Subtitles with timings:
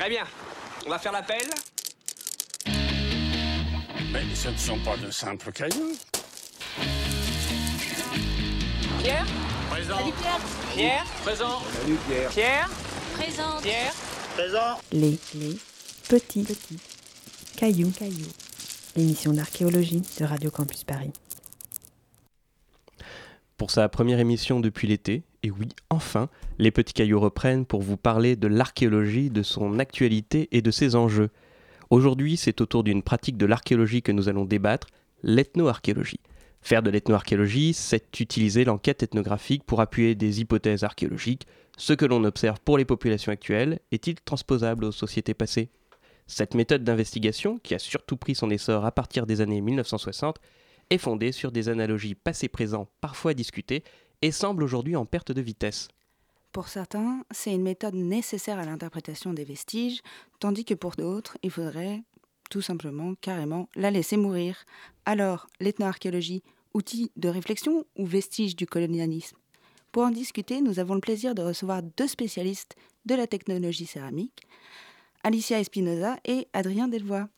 [0.00, 0.24] Très bien.
[0.86, 1.42] On va faire l'appel.
[4.10, 5.92] Mais ce ne sont pas de simples cailloux.
[9.02, 9.26] Pierre
[9.68, 9.98] Présent.
[10.72, 11.58] Pierre Présent.
[12.30, 12.70] Pierre
[13.12, 13.62] Présente.
[13.62, 13.92] Pierre
[14.90, 15.58] Les, les
[16.08, 16.78] petits, petits
[17.58, 18.32] cailloux, cailloux.
[18.96, 21.12] L'émission d'archéologie de Radio Campus Paris.
[23.58, 26.28] Pour sa première émission depuis l'été, et oui, enfin,
[26.58, 30.96] les petits cailloux reprennent pour vous parler de l'archéologie, de son actualité et de ses
[30.96, 31.30] enjeux.
[31.88, 34.88] Aujourd'hui, c'est autour d'une pratique de l'archéologie que nous allons débattre,
[35.22, 36.20] l'ethnoarchéologie.
[36.60, 41.46] Faire de l'ethnoarchéologie, c'est utiliser l'enquête ethnographique pour appuyer des hypothèses archéologiques.
[41.78, 45.70] Ce que l'on observe pour les populations actuelles est-il transposable aux sociétés passées?
[46.26, 50.36] Cette méthode d'investigation, qui a surtout pris son essor à partir des années 1960,
[50.90, 53.82] est fondée sur des analogies passé-présent parfois discutées
[54.22, 55.88] et semble aujourd'hui en perte de vitesse.
[56.52, 60.00] Pour certains, c'est une méthode nécessaire à l'interprétation des vestiges,
[60.40, 62.02] tandis que pour d'autres, il faudrait
[62.50, 64.64] tout simplement, carrément, la laisser mourir.
[65.06, 66.42] Alors, l'ethnoarchéologie,
[66.74, 69.36] outil de réflexion ou vestige du colonialisme?
[69.92, 74.42] Pour en discuter, nous avons le plaisir de recevoir deux spécialistes de la technologie céramique,
[75.22, 77.28] Alicia Espinoza et Adrien Delvoye.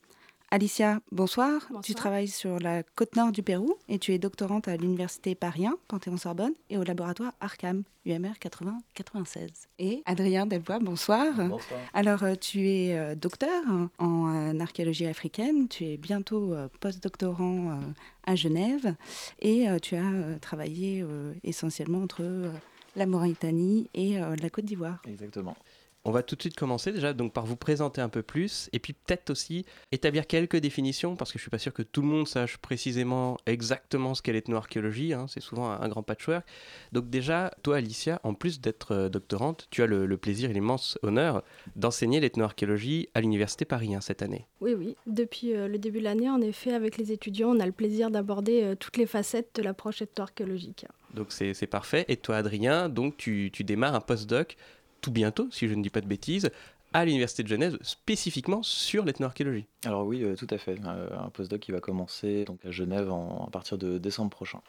[0.53, 1.63] Alicia, bonsoir.
[1.63, 1.83] Bonsoir.
[1.83, 5.67] Tu travailles sur la côte nord du Pérou et tu es doctorante à l'université Paris
[5.67, 9.49] 1, Panthéon-Sorbonne, et au laboratoire Arcam, UMR 80-96.
[9.79, 11.33] Et Adrien Delvoye, bonsoir.
[11.49, 11.81] Bonsoir.
[11.95, 13.65] Alors, euh, tu es euh, docteur
[13.97, 17.81] en euh, archéologie africaine, tu es bientôt postdoctorant
[18.25, 18.95] à Genève
[19.41, 21.03] et tu as travaillé
[21.45, 22.53] essentiellement entre
[22.95, 25.01] la Mauritanie et la Côte d'Ivoire.
[25.09, 25.57] Exactement.
[26.05, 28.81] On va tout de suite commencer déjà donc par vous présenter un peu plus et
[28.81, 32.09] puis peut-être aussi établir quelques définitions parce que je suis pas sûr que tout le
[32.09, 36.45] monde sache précisément exactement ce qu'est l'ethnoarchéologie, hein, c'est souvent un, un grand patchwork.
[36.91, 40.53] Donc déjà, toi Alicia, en plus d'être euh, doctorante, tu as le, le plaisir et
[40.53, 41.45] l'immense honneur
[41.77, 44.49] d'enseigner l'ethnoarchéologie à l'université Paris 1 cette année.
[44.61, 44.97] Oui, oui.
[45.07, 48.11] Depuis euh, le début de l'année, en effet, avec les étudiants, on a le plaisir
[48.11, 50.87] d'aborder euh, toutes les facettes de l'approche ethno-archéologique.
[51.15, 52.05] Donc c'est c'est parfait.
[52.09, 54.57] Et toi Adrien, donc tu, tu démarres un postdoc
[55.03, 56.51] tout bientôt, si je ne dis pas de bêtises,
[56.95, 59.67] à l'université de Genève spécifiquement sur l'ethnoarchéologie.
[59.85, 60.79] Alors oui, euh, tout à fait.
[60.85, 64.61] Euh, un postdoc qui va commencer donc à Genève en- à partir de décembre prochain.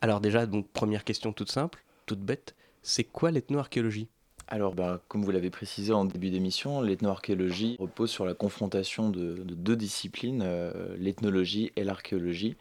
[0.00, 4.08] Alors déjà, donc première question toute simple, toute bête, c'est quoi l'ethnoarchéologie?
[4.48, 9.34] Alors, bah, comme vous l'avez précisé en début d'émission, l'ethnoarchéologie repose sur la confrontation de,
[9.34, 12.56] de deux disciplines, euh, l'ethnologie et l'archéologie.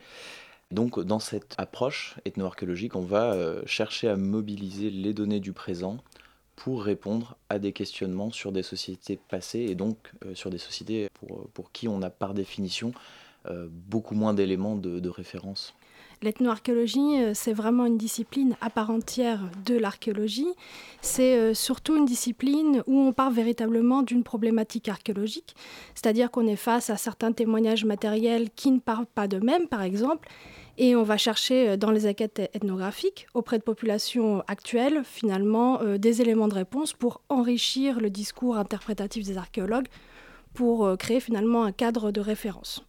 [0.70, 5.98] Donc, dans cette approche ethnoarchéologique, on va euh, chercher à mobiliser les données du présent
[6.56, 11.10] pour répondre à des questionnements sur des sociétés passées et donc euh, sur des sociétés
[11.14, 12.92] pour, pour qui on a par définition
[13.50, 15.74] euh, beaucoup moins d'éléments de, de référence.
[16.24, 20.54] L'ethnoarchéologie, euh, c'est vraiment une discipline à part entière de l'archéologie.
[21.02, 25.56] C'est euh, surtout une discipline où on part véritablement d'une problématique archéologique,
[25.96, 30.30] c'est-à-dire qu'on est face à certains témoignages matériels qui ne parlent pas d'eux-mêmes, par exemple,
[30.78, 35.98] et on va chercher euh, dans les enquêtes ethnographiques auprès de populations actuelles, finalement, euh,
[35.98, 39.88] des éléments de réponse pour enrichir le discours interprétatif des archéologues,
[40.54, 42.86] pour euh, créer finalement un cadre de référence.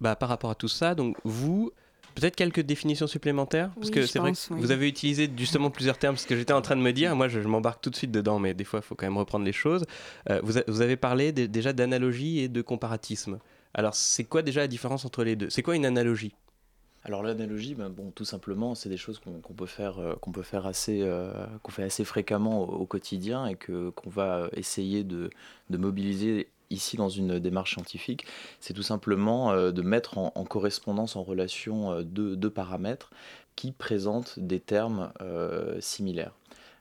[0.00, 1.70] bah, Par rapport à tout ça, donc vous,
[2.14, 3.70] peut-être quelques définitions supplémentaires?
[3.76, 4.60] Parce Oui, que c'est vrai que oui.
[4.60, 7.28] vous avez utilisé justement plusieurs termes, ce que j'étais en train de me dire, moi
[7.28, 9.44] je, je m'embarque tout de suite dedans, mais des fois il faut quand même reprendre
[9.44, 9.84] les choses.
[10.30, 13.38] Euh, vous, a- vous avez parlé dé- déjà d'analogie et de comparatisme.
[13.74, 15.50] Alors c'est quoi déjà la différence entre les deux?
[15.50, 16.34] C'est quoi une analogie?
[17.04, 20.66] Alors l'analogie, ben, tout simplement, c'est des choses qu'on qu'on peut faire, euh, peut faire
[20.66, 21.32] assez, euh,
[21.68, 25.30] fait assez fréquemment au, quotidien et que qu'on va essayer de,
[25.70, 28.24] mobiliser ici dans une démarche scientifique.
[28.60, 33.10] C'est tout simplement euh, de mettre en, correspondance, en relation deux, paramètres
[33.56, 35.12] qui présentent des termes
[35.80, 36.32] similaires.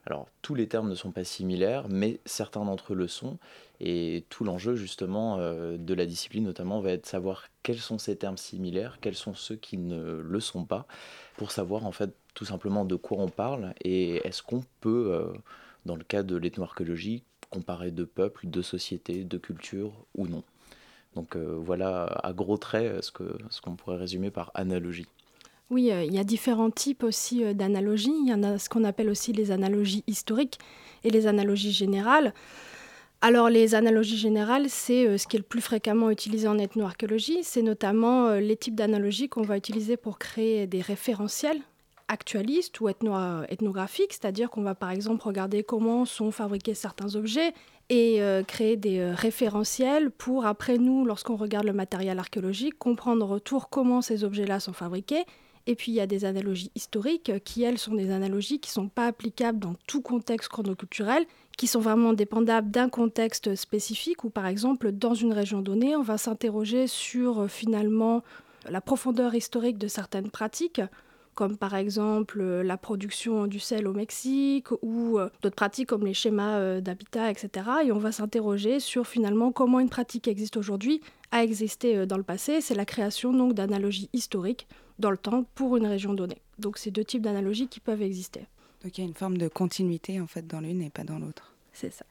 [0.06, 3.38] Alors tous les termes ne sont pas similaires, mais certains d'entre eux le sont.
[3.84, 8.16] Et tout l'enjeu justement euh, de la discipline notamment va être savoir quels sont ces
[8.16, 10.86] termes similaires, quels sont ceux qui ne le sont pas,
[11.36, 15.34] pour savoir en fait tout simplement de quoi on parle et est-ce qu'on peut, euh,
[15.88, 20.44] dans le cas de l'ethnoarchéologie, comparer deux peuples, deux sociétés, deux cultures ou non.
[21.16, 25.08] Donc euh, voilà à gros traits ce que ce qu'on pourrait résumer par analogie.
[25.72, 28.14] Oui, il y a différents types aussi d'analogies.
[28.26, 30.60] Il y en a ce qu'on appelle aussi les analogies historiques
[31.04, 32.34] et les analogies générales.
[33.24, 37.44] Alors les analogies générales, c'est euh, ce qui est le plus fréquemment utilisé en ethnoarchéologie.
[37.44, 41.62] C'est notamment euh, les types d'analogies qu'on va utiliser pour créer des référentiels
[42.08, 47.54] actualistes ou ethno- ethnographiques, c'est-à-dire qu'on va par exemple regarder comment sont fabriqués certains objets
[47.90, 53.24] et euh, créer des euh, référentiels pour après nous, lorsqu'on regarde le matériel archéologique, comprendre
[53.24, 55.26] en retour comment ces objets-là sont fabriqués
[55.68, 58.74] Et puis il y a des analogies historiques qui, elles, sont des analogies qui ne
[58.74, 61.26] sont pas applicables dans tout contexte chronoculturel,
[61.58, 66.02] qui sont vraiment dépendables d'un contexte spécifique, où par exemple, dans une région donnée, on
[66.02, 68.24] va s'interroger sur finalement
[68.70, 70.82] la profondeur historique de certaines pratiques
[71.36, 76.06] comme par exemple euh, la production du sel au Mexique ou euh, d'autres pratiques comme
[76.06, 77.68] les schémas euh, d'habitat, etc.
[77.86, 82.24] Et on va s'interroger sur finalement comment une pratique existe aujourd'hui a existé dans le
[82.24, 82.60] passé.
[82.60, 84.68] C'est la création donc d'analogies historiques
[85.02, 86.42] dans le temps pour une région donnée.
[86.60, 88.46] Donc c'est deux types d'analogies qui peuvent exister.
[88.84, 91.20] Donc il y a une forme de continuité en fait dans l'une et pas dans
[91.20, 91.54] l'autre.
[91.74, 92.06] C'est ça.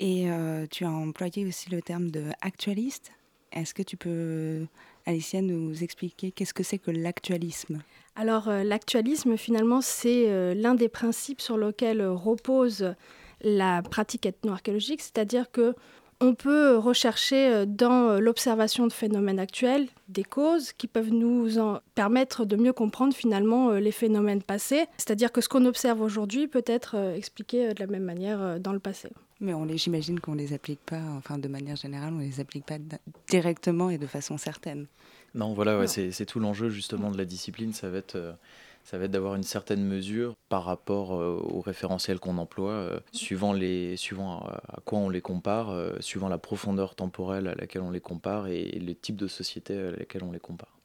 [0.00, 0.28] Et
[0.70, 3.12] tu as employé aussi le terme de actualiste.
[3.52, 4.66] Est-ce que tu peux,
[5.06, 7.82] Alicia, nous expliquer qu'est-ce que c'est que l'actualisme?
[8.18, 12.94] Alors euh, l'actualisme, finalement, c'est euh, l'un des principes sur lesquels repose
[13.42, 15.74] la pratique ethno-archéologique, c'est-à-dire que
[16.20, 21.80] on peut rechercher euh, dans l'observation de phénomènes actuels des causes qui peuvent nous en
[21.94, 24.86] permettre de mieux comprendre finalement les phénomènes passés.
[24.96, 28.78] C'est-à-dire que ce qu'on observe aujourd'hui peut être expliqué de la même manière dans le
[28.78, 29.10] passé.
[29.40, 32.66] Mais on les, j'imagine qu'on les applique pas, enfin de manière générale, on les applique
[32.66, 32.78] pas
[33.28, 34.86] directement et de façon certaine.
[35.34, 38.32] Non, voilà, c'est tout l'enjeu justement de la discipline, ça va être, euh,
[38.88, 43.00] ça va être d'avoir une certaine mesure par rapport euh, au référentiel qu'on emploie, euh,
[43.12, 47.90] suivant, les, suivant à, quoi on les compare, suivant la profondeur temporelle à laquelle on
[47.90, 50.78] les compare et le type de société à laquelle on les compare.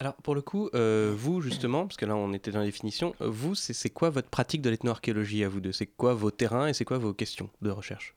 [0.00, 3.54] Alors pour le coup, vous justement, parce que là on était dans la définition, vous
[3.54, 5.72] c'est quoi votre pratique de l'ethnoarchéologie à vous deux?
[5.72, 8.14] C'est quoi vos terrains et c'est quoi vos questions de recherche?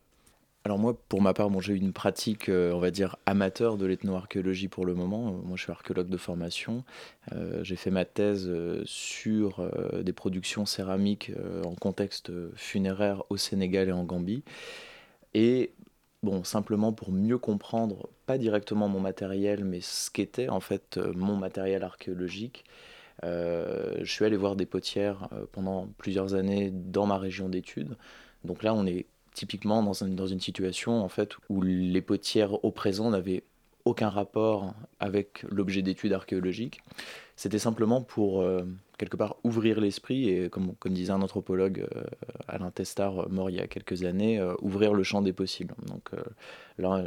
[0.68, 3.86] Alors moi, pour ma part, bon, j'ai une pratique, euh, on va dire, amateur de
[3.86, 5.30] l'ethnoarchéologie pour le moment.
[5.30, 6.84] Euh, moi, je suis archéologue de formation.
[7.32, 8.52] Euh, j'ai fait ma thèse
[8.84, 9.66] sur
[10.04, 11.32] des productions céramiques
[11.64, 14.44] en contexte funéraire au Sénégal et en Gambie.
[15.34, 15.72] Et
[16.22, 21.38] bon, simplement pour mieux comprendre, pas directement mon matériel, mais ce qu'était en fait mon
[21.38, 22.66] matériel archéologique,
[23.24, 27.96] je suis allé voir des potières pendant plusieurs années dans ma région d'études.
[28.44, 29.06] Donc là, on est
[29.38, 33.44] typiquement dans, dans une situation en fait où les potières au présent n'avaient
[33.86, 36.82] aucun rapport avec l'objet d'étude archéologique.
[37.36, 38.64] C'était simplement pour, euh,
[38.98, 42.04] quelque part, ouvrir l'esprit et, comme, comme disait un anthropologue, euh,
[42.48, 45.76] Alain Testard, euh, mort il y a quelques années, ouvrir le champ des possibles.
[45.86, 46.10] Donc
[46.80, 47.06] là,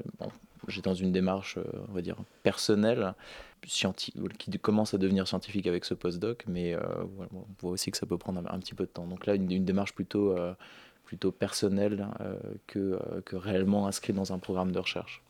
[0.69, 3.15] j'ai dans une démarche, on va dire, personnelle,
[3.61, 8.19] qui commence à devenir scientifique avec ce postdoc, mais on voit aussi que ça peut
[8.19, 9.07] prendre un, petit peu de temps.
[9.07, 10.37] Donc là, une démarche plutôt
[11.11, 12.37] plutôt personnel euh,
[12.69, 15.21] que, euh, que réellement inscrit dans un programme de recherche.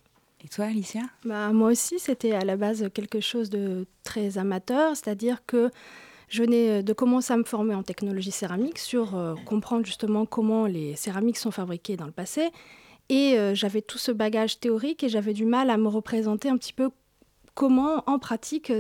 [0.45, 1.01] Et toi, Alicia?
[1.25, 5.71] Bah, Moi aussi, c'était à la base quelque chose de très amateur, c'est-à-dire que
[6.29, 10.67] je venais de commencer à me former en technologie céramique sur euh, comprendre justement comment
[10.67, 12.51] les céramiques sont fabriquées dans le passé.
[13.09, 16.73] Et j'avais tout ce bagage théorique et j'avais du mal à me représenter un petit
[16.73, 16.91] peu
[17.61, 18.73] comment en pratique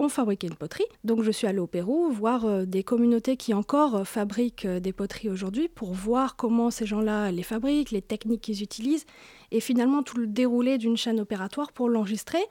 [0.00, 0.84] on fabriquait une poterie.
[1.04, 4.80] Donc je suis allée au Pérou voir euh, des communautés qui encore euh, fabriquent euh,
[4.80, 9.06] des poteries aujourd'hui pour voir comment ces gens-là les fabriquent, les techniques qu'ils utilisent
[9.52, 12.42] et finalement tout le déroulé d'une chaîne opératoire pour l'enregistrer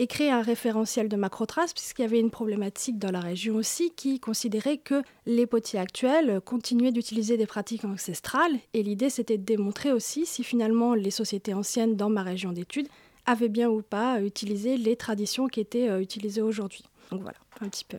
[0.00, 3.92] et créer un référentiel de macrotraces puisqu'il y avait une problématique dans la région aussi
[3.94, 9.44] qui considérait que les potiers actuels continuaient d'utiliser des pratiques ancestrales et l'idée c'était de
[9.44, 12.88] démontrer aussi si finalement les sociétés anciennes dans ma région d'études
[13.30, 16.84] avait bien ou pas utilisé les traditions qui étaient euh, utilisées aujourd'hui.
[17.10, 17.98] Donc voilà, un petit peu.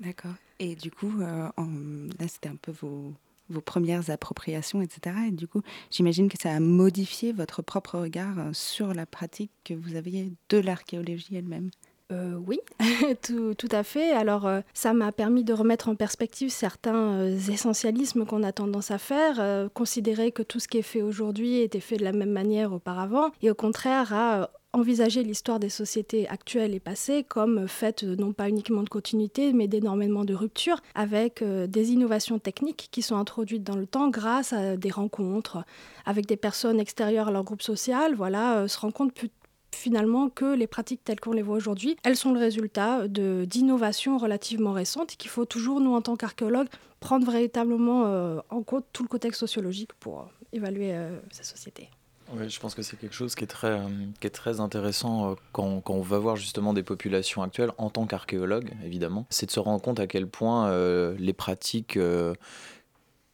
[0.00, 0.34] D'accord.
[0.58, 3.12] Et du coup, euh, là, c'était un peu vos,
[3.48, 5.16] vos premières appropriations, etc.
[5.28, 9.52] Et du coup, j'imagine que ça a modifié votre propre regard euh, sur la pratique
[9.64, 11.70] que vous aviez de l'archéologie elle-même.
[12.10, 12.60] Euh, oui,
[13.22, 14.12] tout, à fait.
[14.12, 18.90] Alors, euh, ça m'a permis de remettre en perspective certains euh, essentialismes qu'on a tendance
[18.90, 22.30] à faire, considérer que tout ce qui est fait aujourd'hui était fait de la même
[22.30, 28.04] manière auparavant, et au contraire à envisager l'histoire des sociétés actuelles et passées comme faite
[28.04, 33.16] non pas uniquement de continuité, mais d'énormément de ruptures, avec des innovations techniques qui sont
[33.16, 35.64] introduites dans le temps grâce à des rencontres
[36.06, 39.30] avec des personnes extérieures à leur groupe social, voilà, se rencontrent plus
[39.74, 44.72] finalement que les pratiques telles qu'on les voit aujourd'hui, elles sont le résultat d'innovations relativement
[44.72, 46.68] récentes et qu'il faut toujours, nous, en tant qu'archéologues,
[47.02, 51.90] prendre véritablement euh, en compte tout le contexte sociologique pour euh, évaluer euh, ces sociétés.
[52.34, 53.78] Oui, je pense que c'est quelque chose qui est très,
[54.20, 58.06] qui est très intéressant quand, quand, on va voir justement des populations actuelles en tant
[58.06, 59.26] qu'archéologue, évidemment.
[59.28, 60.72] C'est de se rendre compte à quel point
[61.18, 61.98] les pratiques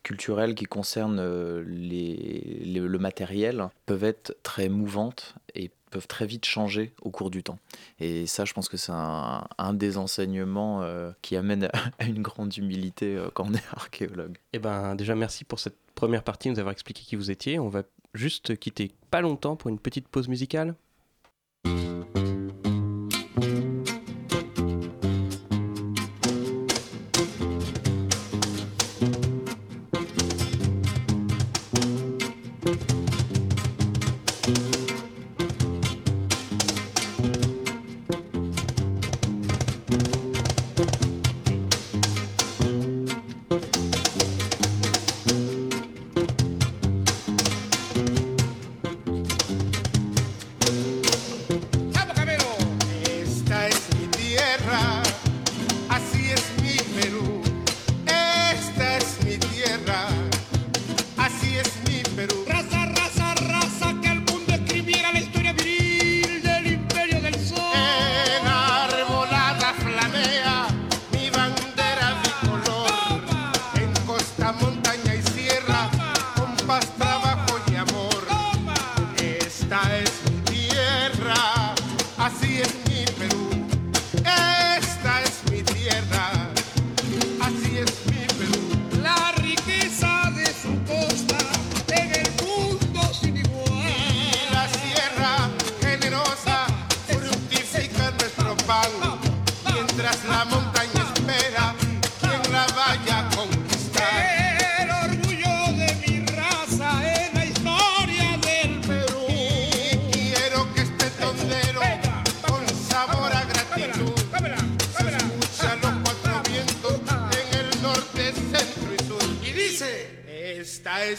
[0.02, 6.92] culturelles qui concernent les, le matériel peuvent être très mouvantes et peuvent très vite changer
[7.02, 7.58] au cours du temps.
[8.00, 11.68] Et ça, je pense que c'est un, des enseignements euh, qui amène
[11.98, 14.38] à une grande humilité euh, quand on est archéologue.
[14.52, 17.58] Eh ben, déjà, merci pour cette première partie, nous avoir expliqué qui vous étiez.
[17.58, 17.82] On va
[18.14, 20.74] juste quitter pas longtemps pour une petite pause musicale.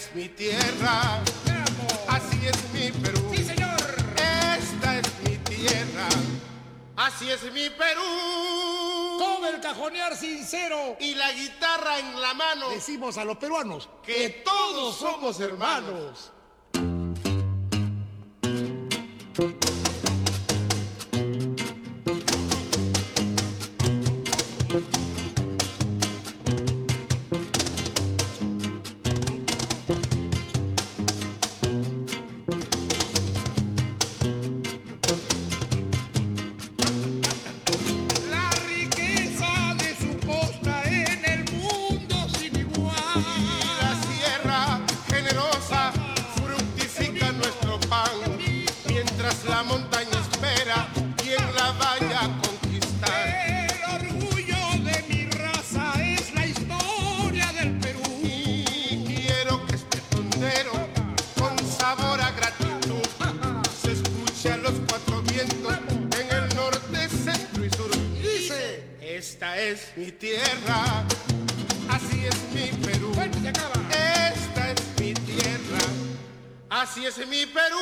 [0.10, 1.22] Es mi tierra,
[2.08, 3.32] así es mi Perú.
[3.36, 3.80] Sí, señor.
[4.16, 6.08] Esta es mi tierra,
[6.96, 8.02] así es mi Perú.
[9.20, 14.42] Con el cajonear sincero Y la guitarra en la mano, decimos a los peruanos que
[14.46, 16.32] todos somos hermanos.
[69.96, 71.06] Mi tierra,
[71.90, 73.12] así es mi Perú.
[73.92, 75.80] Esta es mi tierra,
[76.70, 77.78] así es mi Perú.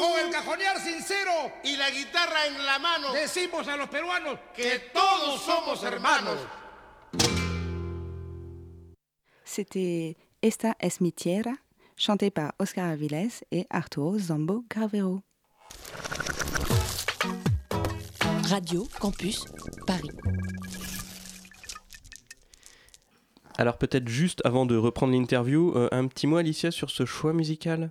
[0.00, 4.90] Con el cajonear sincero Y la guitarra en la mano, decimos a los peruanos que
[4.92, 6.38] todos somos hermanos.
[9.44, 11.62] C'était Esta es mi tierra,
[11.96, 15.22] chanté par Oscar Avilés et Arturo Zambo Gravero.
[18.48, 19.44] Radio Campus
[19.86, 20.12] Paris.
[23.58, 27.32] Alors peut-être juste avant de reprendre l'interview, euh, un petit mot Alicia sur ce choix
[27.32, 27.90] musical?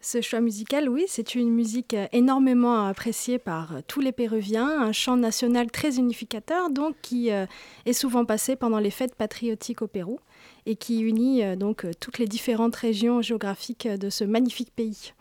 [0.00, 5.16] Ce choix musical, oui, c'est une musique énormément appréciée par tous les Péruviens, un chant
[5.16, 7.46] national très unificateur, donc qui euh,
[7.86, 10.18] est souvent passé pendant les fêtes patriotiques au Pérou
[10.66, 15.12] et qui unit euh, donc toutes les différentes régions géographiques de ce magnifique pays.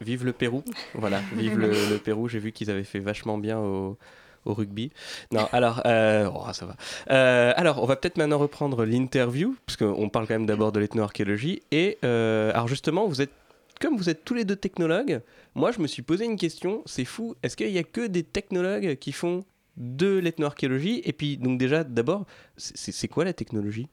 [0.00, 0.62] Vive le Pérou,
[0.94, 2.28] voilà, vive le, le Pérou.
[2.28, 3.98] J'ai vu qu'ils avaient fait vachement bien au,
[4.44, 4.90] au rugby.
[5.32, 6.76] Non, alors, euh, oh, ça va.
[7.10, 10.80] Euh, alors, on va peut-être maintenant reprendre l'interview, parce qu'on parle quand même d'abord de
[10.80, 11.62] l'ethnoarchéologie.
[11.70, 13.32] Et euh, alors justement, vous êtes,
[13.80, 15.20] comme vous êtes tous les deux technologues,
[15.54, 18.22] moi je me suis posé une question, c'est fou, est-ce qu'il n'y a que des
[18.22, 19.44] technologues qui font
[19.76, 21.02] de l'ethnoarchéologie?
[21.04, 23.88] Et puis, donc déjà, d'abord, c'est quoi la technologie?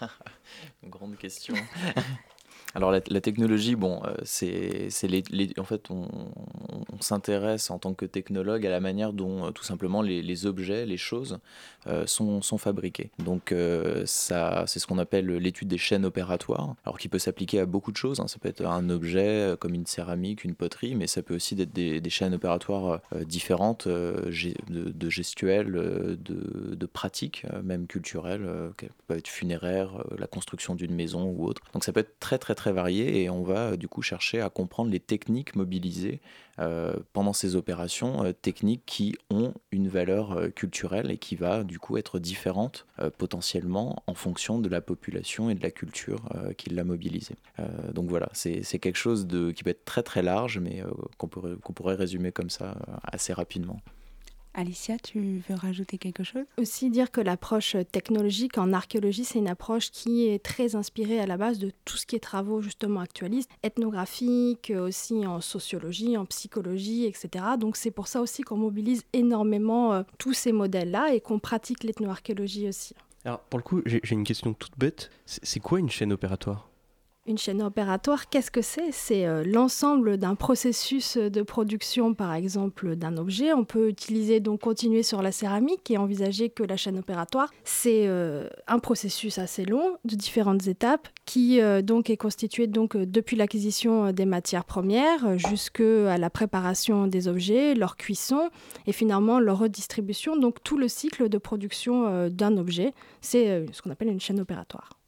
[0.84, 1.54] Grande question.
[2.74, 6.06] Alors la, technologie, bon, euh, c'est, les, en fait, on,
[7.00, 10.96] s'intéresse en tant que technologue à la manière dont euh, tout simplement les, objets, les
[10.96, 11.38] choses
[11.86, 13.10] euh, sont, sont fabriqués.
[13.18, 16.74] Donc euh, ça, c'est ce qu'on appelle l'étude des chaînes opératoires.
[16.84, 18.20] Alors qui peut s'appliquer à beaucoup de choses.
[18.20, 18.28] hein.
[18.28, 21.72] Ça peut être un objet comme une céramique, une poterie, mais ça peut aussi être
[21.72, 24.30] des, chaînes opératoires différentes, de,
[24.68, 26.18] de gestuelles, de,
[26.74, 28.48] de pratiques, même culturelles,
[28.78, 31.62] qui peuvent être funéraires, la construction d'une maison ou autre.
[31.74, 34.40] Donc ça peut être très très très varié et on va euh, du coup chercher
[34.40, 36.20] à comprendre les techniques mobilisées
[36.58, 41.78] euh, pendant ces opérations, euh, techniques qui ont une valeur culturelle et qui va du
[41.78, 42.86] coup être différente
[43.16, 46.20] potentiellement en fonction de la population et de la culture
[46.56, 47.36] qui l'a mobilisée.
[47.92, 50.82] Donc voilà, c'est quelque chose de, qui peut être très très large mais
[51.16, 53.80] qu'on pourrait, qu'on pourrait résumer comme ça assez rapidement.
[54.58, 56.44] Alicia, tu veux rajouter quelque chose?
[56.56, 61.26] Aussi dire que l'approche technologique en archéologie, c'est une approche qui est très inspirée à
[61.26, 66.26] la base de tout ce qui est travaux justement actualistes, ethnographiques, aussi en sociologie, en
[66.26, 67.44] psychologie, etc.
[67.56, 71.84] Donc c'est pour ça aussi qu'on mobilise énormément euh, tous ces modèles-là et qu'on pratique
[71.84, 72.94] l'ethnoarchéologie aussi.
[73.24, 75.10] Alors pour le coup, j'ai une question toute bête.
[75.24, 76.67] C'est quoi une chaîne opératoire?
[77.28, 78.90] Une chaîne opératoire, qu'est-ce que c'est?
[78.90, 83.52] C'est euh, l'ensemble d'un processus de production, par exemple, d'un objet.
[83.52, 88.08] On peut utiliser donc continuer sur la céramique et envisager que la chaîne opératoire, c'est
[88.08, 93.36] euh, un processus assez long de différentes étapes qui euh, donc est constitué donc depuis
[93.36, 98.48] l'acquisition des matières premières jusqu'à la préparation des objets, leur cuisson
[98.86, 100.38] et finalement leur redistribution.
[100.38, 104.20] Donc tout le cycle de production euh, d'un objet, c'est euh, ce qu'on appelle une
[104.20, 104.98] chaîne opératoire.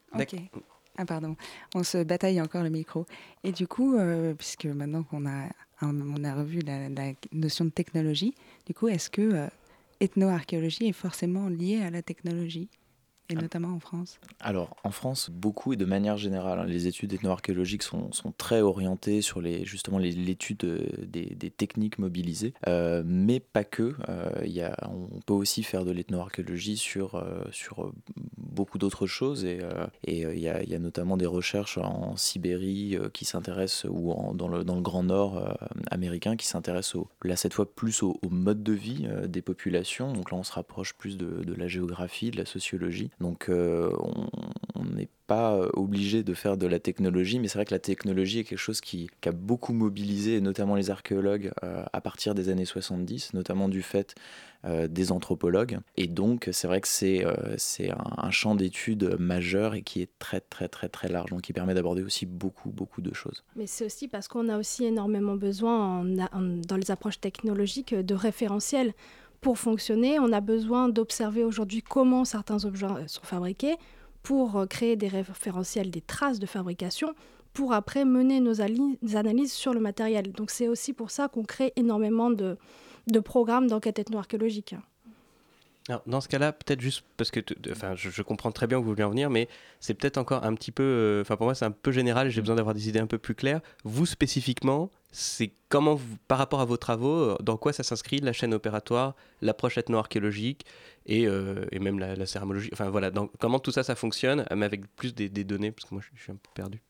[1.02, 1.34] Ah pardon,
[1.74, 3.06] on se bataille encore le micro.
[3.42, 5.48] Et du coup, euh, puisque maintenant qu'on a,
[5.80, 6.90] on a revu la,
[7.32, 8.34] notion de technologie,
[8.66, 9.46] du coup, est-ce que euh,
[10.00, 12.68] ethnoarchéologie est forcément liée à la technologie?
[13.30, 13.40] Et Ah.
[13.42, 17.82] notamment en France Alors, en France, beaucoup et de manière générale, hein, les études ethnoarchéologiques
[17.82, 23.40] sont, sont très orientées sur les, justement l'étude euh, des, des techniques mobilisées, euh, mais
[23.40, 23.94] pas que.
[24.08, 27.92] Euh, il y a, on peut aussi faire de l'ethnoarchéologie sur, euh, sur
[28.36, 29.60] beaucoup d'autres choses, et,
[30.04, 34.10] et il, y a, il y a notamment des recherches en Sibérie qui s'intéressent, ou
[34.12, 35.56] en- dans, le, dans le Grand Nord
[35.90, 40.12] américain, qui s'intéressent, là cette fois, plus au, au mode de vie des populations.
[40.12, 43.10] Donc là, on se rapproche plus de, de la géographie, de la sociologie.
[43.20, 43.90] Donc euh,
[44.74, 47.78] on n'est pas euh, obligé de faire de la technologie, mais c'est vrai que la
[47.78, 52.48] technologie est quelque chose qui, a beaucoup mobilisé, notamment les archéologues, euh, à partir des
[52.48, 54.14] années 70, notamment du fait
[54.90, 55.78] des anthropologues.
[55.96, 60.68] Et donc, c'est vrai que c'est un, champ d'études majeur et qui est très, très,
[60.68, 63.42] très, très large, donc qui permet d'aborder aussi beaucoup, beaucoup de choses.
[63.56, 68.92] Mais c'est aussi parce qu'on a aussi énormément besoin dans les approches technologiques de référentiels.
[69.40, 73.76] Pour fonctionner, on a besoin d'observer aujourd'hui comment certains objets sont fabriqués
[74.22, 77.14] pour euh, créer des référentiels, des traces de fabrication,
[77.54, 80.32] pour après mener nos analyses sur le matériel.
[80.32, 82.58] Donc c'est aussi pour ça qu'on crée énormément de,
[83.06, 84.74] de programmes d'enquête ethno-archéologique.
[85.88, 87.40] Alors, dans ce cas-là, peut-être juste parce que,
[87.70, 89.48] enfin, je, je comprends très bien où vous voulez en venir, mais
[89.80, 92.28] c'est peut-être encore un petit peu, euh, enfin pour moi c'est un peu général.
[92.28, 93.60] et J'ai besoin d'avoir des idées un peu plus claires.
[93.82, 98.18] Vous spécifiquement, c'est comment, vous, par rapport à vos travaux, euh, dans quoi ça s'inscrit
[98.18, 100.64] la chaîne opératoire, l'approche ethno-archéologique
[101.06, 102.70] et, euh, et même la, la céramologie.
[102.72, 105.88] Enfin voilà, dans- comment tout ça ça fonctionne, mais avec plus des, des données, parce
[105.88, 106.80] que moi je, je suis un peu perdu.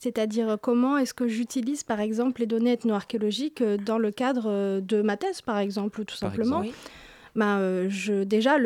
[0.00, 5.16] C'est-à-dire comment est-ce que j'utilise par exemple les données ethno-archéologiques dans le cadre de ma
[5.16, 6.62] thèse par exemple, tout Par simplement.
[6.62, 6.78] exemple.
[7.38, 8.56] Ben, euh, je, déjà,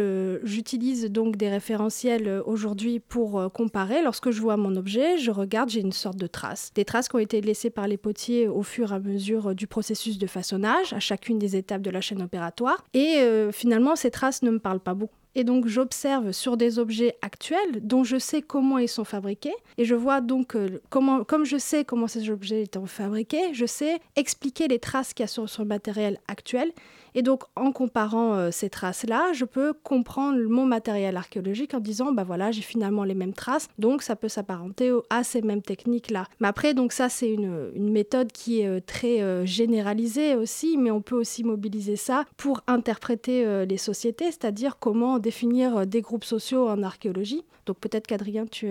[0.44, 4.02] j'utilise donc des référentiels euh, aujourd'hui pour euh, comparer.
[4.02, 6.70] Lorsque je vois mon objet, je regarde, j'ai une sorte de trace.
[6.74, 9.66] Des traces qui ont été laissées par les potiers au fur et à mesure du
[9.66, 12.82] processus de façonnage, à chacune des étapes de la chaîne opératoire.
[12.94, 13.18] Et
[13.52, 15.14] finalement, ces traces ne me parlent pas beaucoup.
[15.34, 19.54] Et donc j'observe sur des objets actuels dont je sais comment ils sont fabriqués.
[19.78, 20.56] Et je vois donc
[20.90, 25.24] comment, comme je sais comment ces objets sont fabriqués, je sais expliquer les traces qu'il
[25.24, 26.72] y a sur le matériel actuel.
[27.14, 32.12] Et donc en comparant euh, ces traces-là, je peux comprendre mon matériel archéologique en disant,
[32.12, 36.26] bah voilà, j'ai finalement les mêmes traces, donc ça peut s'apparenter à ces mêmes techniques-là.
[36.40, 40.90] Mais après, donc ça c'est une, méthode qui est euh, très euh, généralisée aussi, mais
[40.90, 46.68] on peut aussi mobiliser ça pour interpréter les sociétés, c'est-à-dire comment définir des groupes sociaux
[46.68, 47.44] en archéologie.
[47.66, 48.66] Donc peut-être qu'Adrien, tu...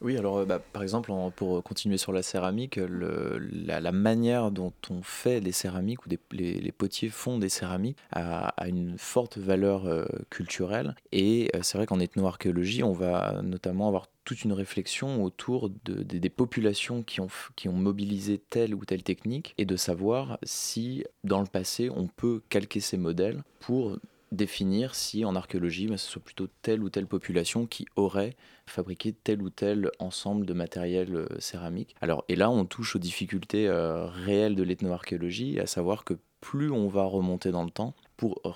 [0.00, 5.02] Oui, alors euh, bah, par exemple, pour continuer sur la céramique, la, manière dont on
[5.02, 10.94] fait les céramiques ou les, potiers font des céramiques a, une forte valeur euh, culturelle.
[11.12, 16.02] Et euh, c'est vrai qu'en ethnoarchéologie, on va notamment avoir toute une réflexion autour de-
[16.02, 21.46] des- populations qui ont mobilisé telle ou telle technique et de savoir si dans le
[21.46, 23.96] passé on peut calquer ces modèles pour
[24.32, 28.36] définir si en archéologie bah, ce soit plutôt telle ou telle population qui aurait
[28.66, 31.94] fabriquer tel ou tel ensemble de matériel euh, céramique.
[32.00, 36.70] Alors, et là, on touche aux difficultés euh, réelles de l'ethnoarchéologie, à savoir que plus
[36.70, 37.94] on va remonter dans le temps,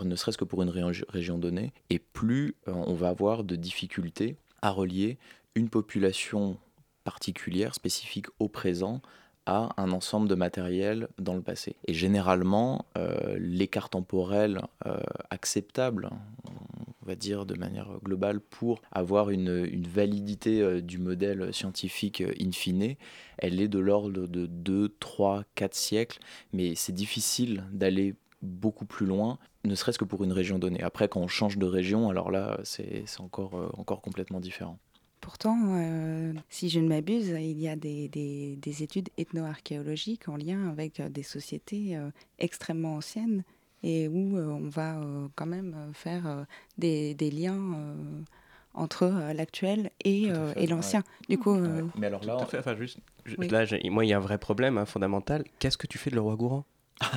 [0.04, 3.56] ne serait-ce que pour une ré- région donnée, et plus euh, on va avoir de
[3.56, 5.18] difficultés à relier
[5.54, 6.58] une population
[7.04, 9.00] particulière, spécifique au présent,
[9.50, 11.76] un ensemble de matériel dans le passé.
[11.86, 16.10] Et généralement, euh, l'écart temporel euh, acceptable,
[17.02, 22.22] on va dire de manière globale, pour avoir une, une validité euh, du modèle scientifique
[22.40, 22.94] in fine,
[23.38, 26.18] elle est de l'ordre de 2, 3, 4 siècles,
[26.52, 30.82] mais c'est difficile d'aller beaucoup plus loin, ne serait-ce que pour une région donnée.
[30.82, 34.78] Après, quand on change de région, alors là, c'est encore, encore complètement différent.
[35.30, 40.34] Pourtant, euh, si je ne m'abuse, il y a des, des- des études ethno-archéologiques en
[40.36, 43.44] lien avec euh, des sociétés euh, extrêmement anciennes
[43.84, 46.42] et où euh, on va euh, quand même faire euh,
[46.78, 47.94] des, des liens euh,
[48.74, 51.04] entre euh, l'actuel et, euh, et l'ancien.
[51.28, 52.58] Du coup, euh, Mais alors là, fait.
[52.58, 53.48] Enfin, juste, je- Oui.
[53.48, 55.44] là, moi, il y a un vrai problème hein, fondamental.
[55.60, 56.64] Qu'est-ce que tu fais de le roi Gourand?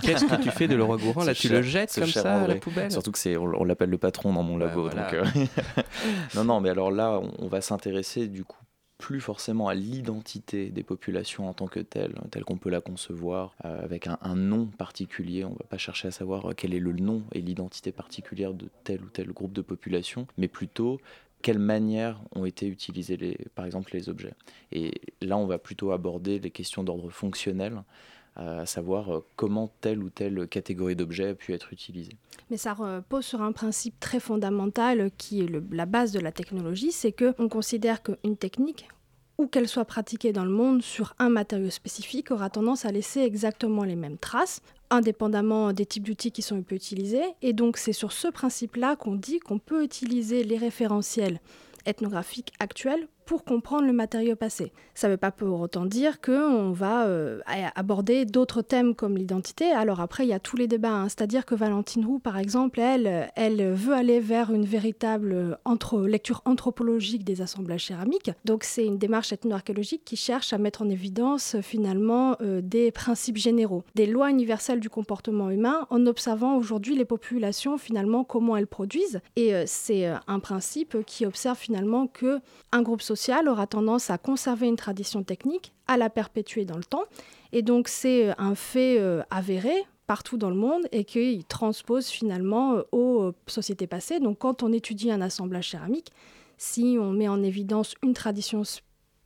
[0.01, 2.47] Qu'est-ce que tu fais de le roi Gourand Là, tu le jettes comme ça à
[2.47, 2.91] la poubelle?
[2.91, 4.83] Surtout que c'est, on, l'appelle le patron dans mon Bah, labo.
[4.83, 5.03] voilà.
[5.03, 5.81] donc, euh,
[6.35, 8.57] non, non, mais alors là, on, va s'intéresser du coup
[8.97, 13.53] plus forcément à l'identité des populations en tant que telle, telle qu'on peut la concevoir,
[13.65, 15.43] euh, avec un, un nom particulier.
[15.43, 18.69] On va pas chercher à savoir euh, quel est le nom et l'identité particulière de
[18.85, 21.01] tel ou tel groupe de population, mais plutôt
[21.41, 24.33] quelle manière ont été utilisés, les, par exemple, les objets.
[24.71, 27.83] Et là, on va plutôt aborder les questions d'ordre fonctionnel,
[28.35, 32.17] à savoir euh, comment telle ou telle catégorie d'objets a pu être utilisée.
[32.49, 36.91] Mais ça repose sur un principe très fondamental qui est la base de la technologie,
[36.91, 38.87] c'est que on considère qu'une technique,
[39.37, 43.21] où qu'elle soit pratiquée dans le monde sur un matériau spécifique, aura tendance à laisser
[43.21, 47.25] exactement les mêmes traces, indépendamment des types d'outils qui sont utilisés.
[47.41, 51.39] Et donc c'est sur ce principe-là qu'on dit qu'on peut utiliser les référentiels
[51.85, 54.71] ethnographiques actuels pour comprendre le matériau passé.
[54.93, 57.39] Ça ne veut pas pour autant dire qu'on va euh,
[57.73, 59.71] aborder d'autres thèmes comme l'identité.
[59.71, 60.91] Alors après, il y a tous les débats.
[60.91, 61.09] hein.
[61.09, 66.43] C'est-à-dire que Valentine Roux, par exemple, elle, elle veut aller vers une véritable anthro- lecture
[66.45, 68.29] anthropologique des assemblages céramiques.
[68.45, 72.91] Donc c'est une démarche ethno-archéologique qui cherche à mettre en évidence euh, finalement euh, des
[72.91, 78.55] principes généraux, des lois universelles du comportement humain en observant aujourd'hui les populations finalement comment
[78.57, 79.21] elles produisent.
[79.35, 82.39] Et euh, c'est euh, un principe qui observe finalement que
[82.71, 86.83] un groupe social aura tendance à conserver une tradition technique, à la perpétuer dans le
[86.83, 87.03] temps.
[87.51, 89.73] Et donc c'est un fait euh, avéré
[90.07, 94.19] partout dans le monde et qu'il transpose finalement euh, aux sociétés passées.
[94.19, 96.11] Donc quand on étudie un assemblage céramique,
[96.57, 98.63] si on met en évidence une tradition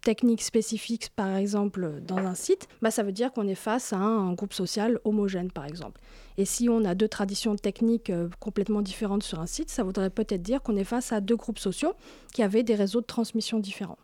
[0.07, 3.97] technique spécifique, par exemple, dans un site, bah, ça veut dire qu'on est face à
[3.97, 5.99] un, groupe social homogène, par exemple.
[6.37, 10.09] Et si on a deux traditions techniques euh, complètement différentes sur un site, ça voudrait
[10.09, 11.91] peut-être dire qu'on est face à deux groupes sociaux
[12.33, 13.97] qui avaient des réseaux de transmission différents.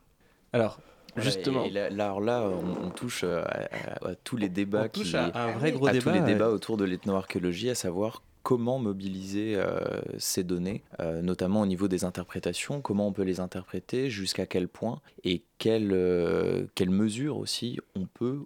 [0.52, 0.78] Alors,
[1.16, 1.66] Justement.
[1.72, 5.52] là, alors là, on, touche euh, à, tous les débats, on touche qui, à un
[5.54, 6.26] vrai gros à débat, tous les ouais.
[6.26, 11.88] débats autour de l'ethnoarchéologie, à savoir comment mobiliser euh, ces données, euh, notamment au niveau
[11.88, 17.80] des interprétations, comment on peut les interpréter, jusqu'à quel point, et quelles euh, mesures aussi
[17.96, 18.42] on peut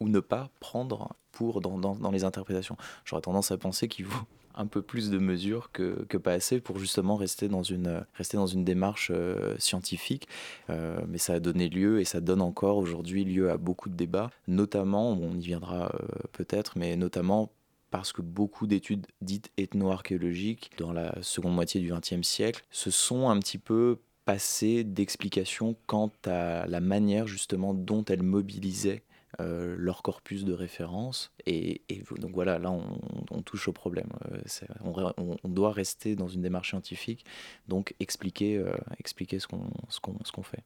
[0.00, 2.76] ou ne pas prendre pour dans, les interprétations.
[3.04, 6.78] J'aurais tendance à penser qu'il vaut un peu plus de mesures que, pas assez pour
[6.78, 8.04] justement rester dans une,
[8.56, 9.12] démarche
[9.58, 10.26] scientifique.
[10.68, 14.30] Mais ça a donné lieu et ça donne encore aujourd'hui lieu à beaucoup de débats,
[14.48, 15.92] notamment, on y viendra
[16.32, 17.50] peut-être, mais notamment
[17.92, 23.28] parce que beaucoup d'études dites ethno-archéologiques dans la seconde moitié du XXe siècle se sont
[23.28, 29.02] un petit peu passées d'explications quant à la manière justement dont elles mobilisaient
[29.40, 31.32] euh, leur corpus de référence.
[31.46, 31.82] Et,
[32.18, 34.08] donc voilà, là on, touche au problème.
[34.32, 34.40] Euh,
[35.42, 37.26] on, doit rester dans une démarche scientifique,
[37.68, 40.00] donc expliquer, euh, expliquer ce qu'on ce
[40.32, 40.64] qu'on fait.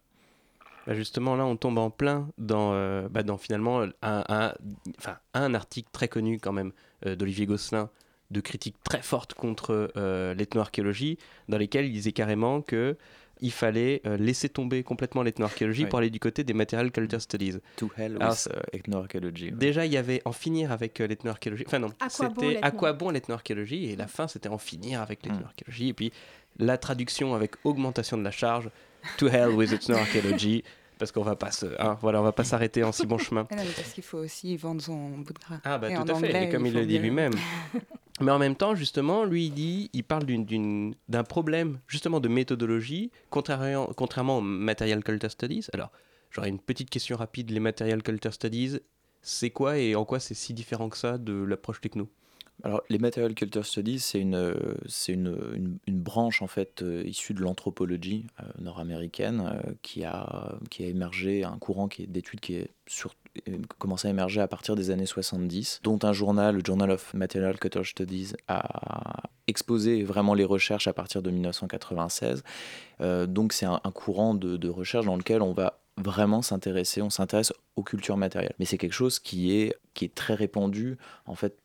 [0.87, 4.55] Bah, justement, là, on tombe en plein dans, euh, bah, dans finalement un, un-
[4.99, 6.72] enfin, un article très connu quand même
[7.07, 7.90] euh, d'Olivier Gosselin
[8.31, 11.16] de critique très forte contre euh, l'ethnoarchéologie,
[11.49, 12.96] dans lesquels il disait carrément que
[13.42, 15.88] il fallait euh, laisser tomber complètement l'ethnoarchéologie Oui.
[15.90, 17.59] pour aller du côté des material culture studies.
[17.77, 19.53] To hell Alors, with ethnoarchaeology.
[19.53, 21.64] Déjà, il y avait en finir avec euh, l'ethnoarchéologie.
[21.66, 25.88] Enfin non, c'était à quoi bon l'ethnoarchéologie et la fin c'était en finir avec l'ethnoarchéologie
[25.88, 26.12] et puis
[26.59, 28.70] la traduction avec augmentation de la charge.
[29.19, 30.62] To hell with ethnoarchaeology
[30.99, 33.47] parce qu'on va pas se, hein, voilà, on va pas s'arrêter en si bon chemin.
[33.51, 35.61] Ah non, mais parce qu'il faut aussi vendre son bout de gras.
[35.64, 37.35] Ah bah Et tout à fait, et comme il, le dit lui-même.
[38.21, 43.11] Mais en même temps, justement, lui, il dit, il parle d'un problème, justement, de méthodologie,
[43.29, 45.66] contrairement, contrairement aux Material Culture Studies.
[45.75, 45.92] Alors,
[46.31, 47.51] j'aurais une petite question rapide.
[47.51, 48.79] Les Material Culture Studies,
[49.21, 52.09] c'est quoi et en quoi c'est si différent que ça de l'approche techno?
[52.62, 54.75] Alors, les Material Culture Studies, c'est une, euh,
[55.09, 60.87] une, une, branche en fait euh, issue de l'anthropologie euh, nord-américaine qui, a, qui a
[60.87, 63.14] émergé, un courant d'études qui est sur,
[63.79, 67.59] commencé à émerger à partir des années 70, dont un journal, le Journal of Material
[67.59, 72.42] Culture Studies, a exposé vraiment les recherches à partir de 1996.
[73.01, 77.01] Euh, donc, c'est un, un courant de, de recherche dans lequel on va vraiment s'intéresser,
[77.01, 78.55] on s'intéresse aux cultures matérielles.
[78.59, 81.57] Mais c'est quelque chose qui est, qui est très répandu, en fait,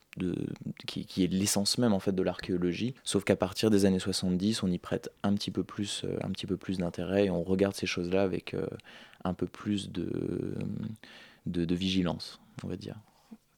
[0.88, 4.72] qui, est l'essence même en fait de l'archéologie, sauf qu'à partir des années 70, on
[4.72, 7.76] y prête un petit peu plus, euh, un petit peu plus d'intérêt et on regarde
[7.76, 8.66] ces choses-là avec euh,
[9.24, 10.56] un peu plus de
[11.76, 12.96] vigilance, on va dire.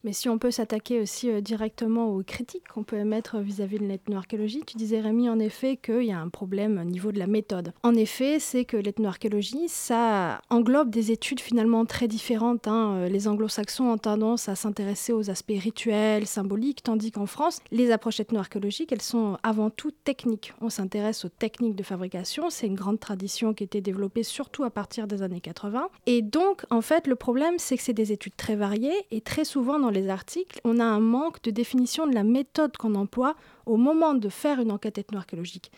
[0.04, 3.86] Mais si on peut s'attaquer aussi euh, directement aux critiques qu'on peut émettre vis-à-vis de
[3.86, 7.26] l'ethnoarchéologie, tu disais Rémi en effet qu'il y a un problème au niveau de la
[7.26, 7.72] méthode.
[7.82, 12.68] En effet, c'est que l'ethnoarchéologie, ça englobe des études finalement très différentes.
[12.68, 12.94] hein.
[12.96, 17.90] Euh, Les anglo-saxons ont tendance à s'intéresser aux aspects rituels, symboliques, tandis qu'en France, les
[17.90, 20.52] approches ethnoarchéologiques, elles sont avant tout techniques.
[20.60, 24.64] On s'intéresse aux techniques de fabrication, c'est une grande tradition qui a été développée surtout
[24.64, 25.88] à partir des années 80.
[26.06, 29.44] Et donc, en fait, le problème, c'est que c'est des études très variées et très
[29.44, 33.34] souvent dans les articles, on a un manque de définition de la méthode qu'on emploie
[33.66, 35.72] au moment de faire une enquête ethnoarchéologique.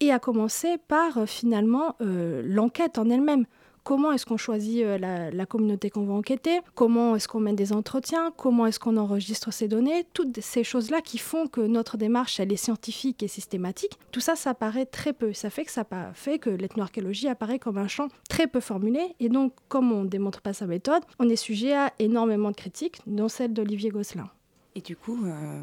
[0.00, 3.46] Et à commencer par euh, finalement euh, l'enquête en elle-même.
[3.84, 7.72] Comment est-ce qu'on choisit euh, la, communauté qu'on va enquêter Comment est-ce qu'on mène des
[7.72, 12.38] entretiens Comment est-ce qu'on enregistre ces données Toutes ces choses-là qui font que notre démarche,
[12.40, 13.98] elle est scientifique et systématique.
[14.12, 15.32] Tout ça, ça paraît très peu.
[15.32, 19.14] Ça fait que ça fait que l'ethnoarchéologie apparaît comme un champ très peu formulé.
[19.20, 22.56] Et donc, comme on ne démontre pas sa méthode, on est sujet à énormément de
[22.56, 24.30] critiques, dont celle d'Olivier Gosselin.
[24.74, 25.62] Et du coup, euh,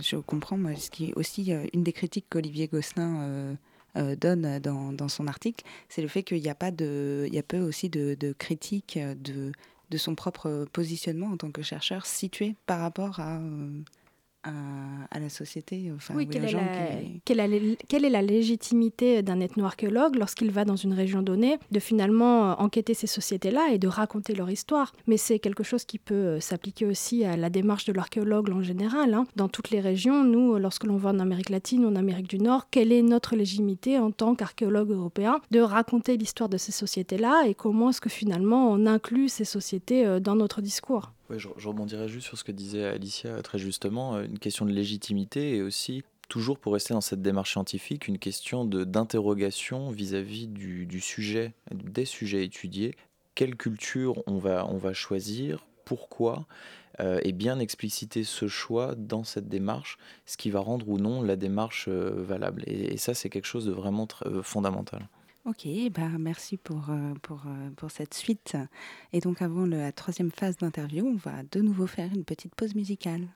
[0.00, 3.54] je comprends, moi, ce qui est aussi euh, une des critiques qu'Olivier Gosselin euh,
[3.96, 7.34] euh, donne dans, dans son article, c'est le fait qu'il n'y a pas de, il
[7.34, 11.62] y a peu aussi de, de critiques euh, de, son propre positionnement en tant que
[11.62, 13.82] chercheur situé par rapport à, euh,
[14.42, 14.50] à,
[15.10, 16.60] à la société, enfin, Oui, ou quelle est, la,
[17.00, 17.48] qui- quelle, a-
[17.88, 22.54] quelle est la légitimité d'un ethnoarchéologue lorsqu'il va dans une région donnée de finalement euh,
[22.58, 24.92] enquêter ces sociétés-là et de raconter leur histoire?
[25.06, 28.62] Mais c'est quelque chose qui peut euh, s'appliquer aussi à la démarche de l'archéologue en
[28.62, 29.12] général.
[29.14, 29.26] hein.
[29.36, 32.28] Dans toutes les régions, nous, euh, lorsque l'on va en Amérique latine ou en Amérique
[32.28, 36.72] du Nord, quelle est notre légitimité en tant qu'archéologue européen de raconter l'histoire de ces
[36.72, 41.12] sociétés-là et comment est-ce que finalement on inclut ces sociétés dans notre discours?
[41.36, 45.56] Je, rebondirais juste sur ce que disait Alicia très justement, euh, une question de légitimité
[45.56, 51.00] et aussi toujours pour rester dans cette démarche scientifique, une question d'interrogation vis-à-vis du, du
[51.00, 52.94] sujet, des sujets étudiés.
[53.34, 55.66] Quelle culture on va, on va choisir?
[55.84, 56.46] Pourquoi?
[57.00, 61.22] Euh, Et bien expliciter ce choix dans cette démarche, ce qui va rendre ou non
[61.22, 62.62] la démarche euh, valable.
[62.66, 64.06] Et, ça, c'est quelque chose de vraiment
[64.42, 65.08] fondamental.
[65.46, 68.56] Ok, bah merci pour, euh, pour, euh, pour cette suite.
[69.12, 72.74] Et donc avant la troisième phase d'interview, on va de nouveau faire une petite pause
[72.74, 73.26] musicale.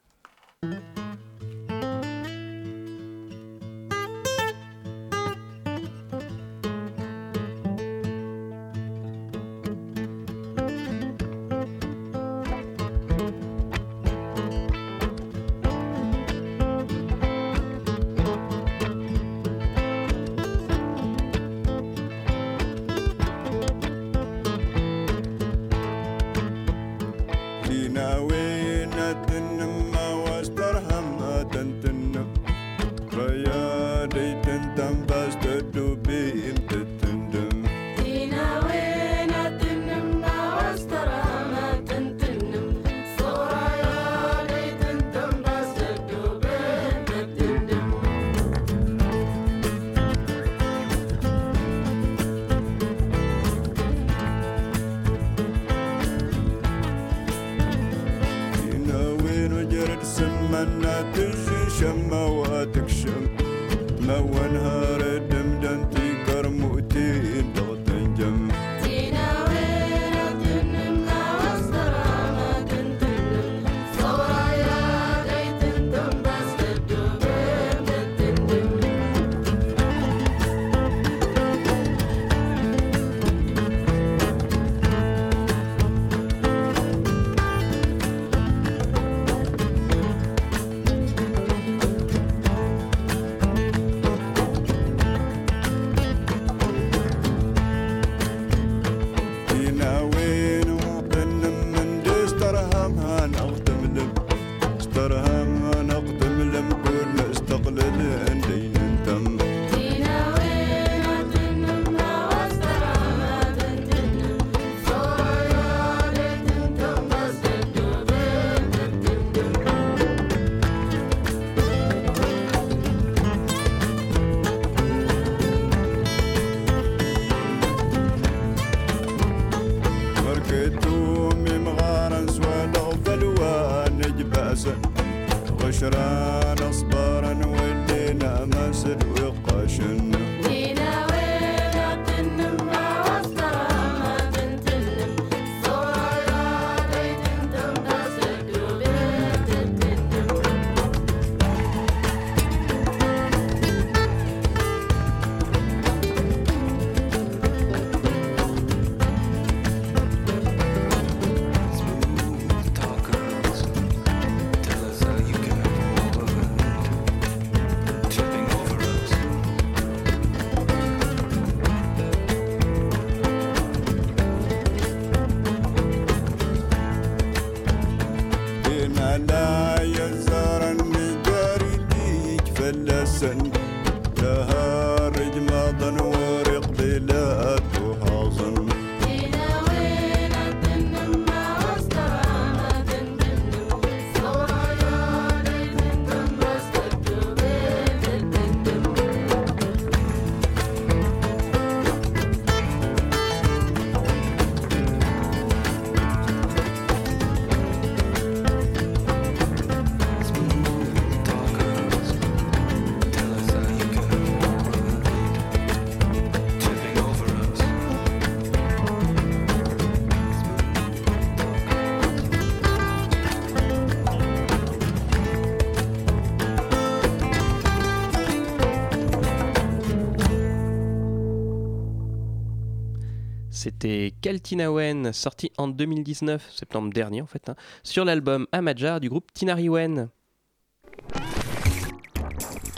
[234.25, 240.09] Kaltinawen, sorti en 2019, septembre dernier en fait, hein, sur l'album Amajar du groupe Tinariwen.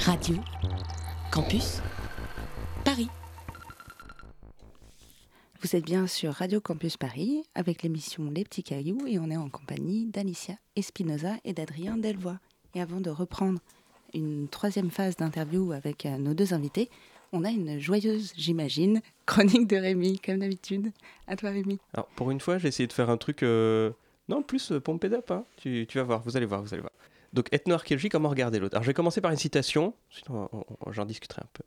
[0.00, 0.34] Radio
[1.30, 1.80] Campus
[2.84, 3.08] Paris.
[5.62, 9.36] Vous êtes bien sur Radio Campus Paris avec l'émission Les Petits Cailloux et on est
[9.36, 12.40] en compagnie d'Alicia Espinoza et d'Adrien Delvoye.
[12.74, 13.60] Et avant de reprendre
[14.14, 16.90] une troisième phase d'interview avec euh, nos deux invités,
[17.36, 20.90] on a une joyeuse, j'imagine, chronique de Rémi, comme d'habitude.
[21.26, 21.78] À toi Rémi.
[21.94, 23.90] Alors pour une fois, j'ai essayé de faire un truc, euh,
[24.28, 25.44] non plus euh, pompé hein.
[25.56, 26.92] tu, vas voir, vous allez voir, vous allez voir.
[27.32, 28.74] Donc ethno-archéologie, comment regarder l'autre?
[28.74, 31.64] Alors je vais commencer par une citation, sinon on- on- j'en discuterai un peu.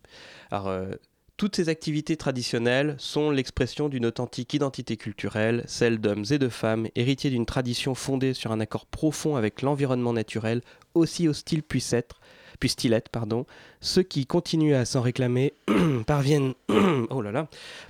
[0.50, 0.92] Alors euh,
[1.38, 6.88] toutes ces activités traditionnelles sont l'expression d'une authentique identité culturelle, celle d'hommes et de femmes,
[6.96, 10.62] héritiers d'une tradition fondée sur un accord profond avec l'environnement naturel,
[10.96, 12.19] aussi hostile puisse être,
[12.60, 13.46] puisse-t-il être, pardon.
[13.82, 15.54] Ceux qui continuent à s'en réclamer
[16.08, 17.24] parviennent, oh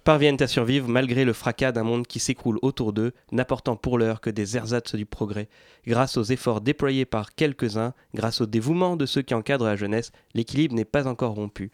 [0.04, 4.22] parviennent à survivre malgré le fracas d'un monde qui s'écroule autour d'eux, n'apportant pour l'heure
[4.22, 5.50] que des ersatz du progrès.
[5.88, 10.12] Grâce aux efforts déployés par quelques-uns, grâce au dévouement de ceux qui encadrent la jeunesse,
[10.34, 11.72] l'équilibre n'est pas encore rompu.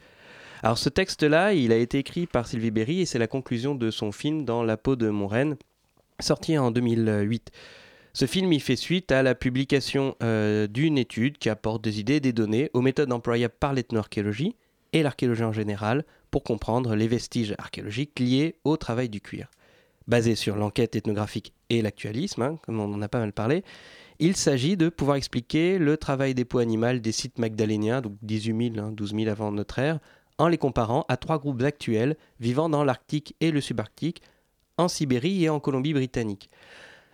[0.63, 3.91] Alors ce texte-là, il a été écrit par Sylvie Berry et c'est la conclusion de
[3.91, 5.57] son film Dans la peau de mon reine,
[6.19, 7.51] sorti en 2008.
[8.15, 12.15] Ce film y fait suite à la publication euh, d'une étude qui apporte des idées
[12.15, 14.55] et des données aux méthodes employables par l'ethnoarchéologie
[14.93, 19.51] et l'archéologie en général pour comprendre les vestiges archéologiques liés au travail du cuir.
[20.07, 23.65] Basé sur l'enquête ethnographique et l'actualisme, hein, comme on en a pas mal parlé,
[24.19, 28.75] il s'agit de pouvoir expliquer le travail des peaux animales des sites magdaléniens, donc 18
[28.75, 29.99] 000, hein, 12 000 avant notre ère,
[30.37, 34.21] en les comparant à trois groupes actuels vivant dans l'Arctique et le subarctique,
[34.77, 36.49] en Sibérie et en Colombie-Britannique.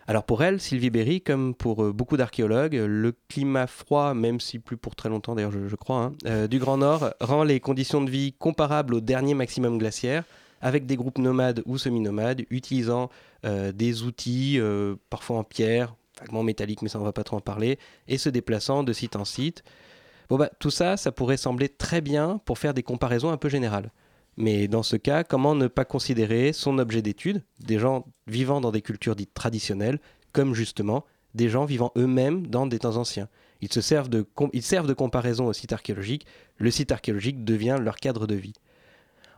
[0.08, 4.58] Alors pour elle, Sylvie Berry, comme pour euh, beaucoup d'archéologues, le climat froid, même si
[4.58, 8.02] plus pour très longtemps d'ailleurs je, crois, hein, euh, du Grand Nord rend les conditions
[8.02, 10.24] de vie comparables au dernier maximum glaciaire,
[10.62, 13.10] avec des groupes nomades ou semi-nomades utilisant
[13.44, 17.36] euh, des outils, euh, parfois en pierre, vaguement métalliques, mais ça on va pas trop
[17.36, 19.64] en parler, et se déplaçant de site en site.
[20.30, 23.48] Bon bah tout ça, ça pourrait sembler très bien pour faire des comparaisons un peu
[23.48, 23.90] générales.
[24.36, 28.70] Mais dans ce cas, comment ne pas considérer son objet d'étude, des gens vivant dans
[28.70, 30.00] des cultures dites traditionnelles,
[30.32, 33.28] comme justement des gens vivant eux-mêmes dans des temps anciens?
[33.60, 34.22] Ils, se servent de,
[34.92, 38.54] comparaison au site archéologique, le site archéologique devient leur cadre de vie.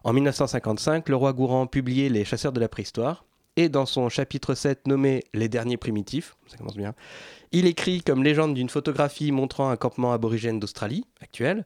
[0.02, 3.24] En 1955, le roi Gourand publiait Les chasseurs de la préhistoire,
[3.56, 6.94] et dans son chapitre 7 nommé Les derniers primitifs, ça commence bien,
[7.52, 11.64] il écrit comme légende d'une photographie montrant un campement aborigène d'Australie, actuel,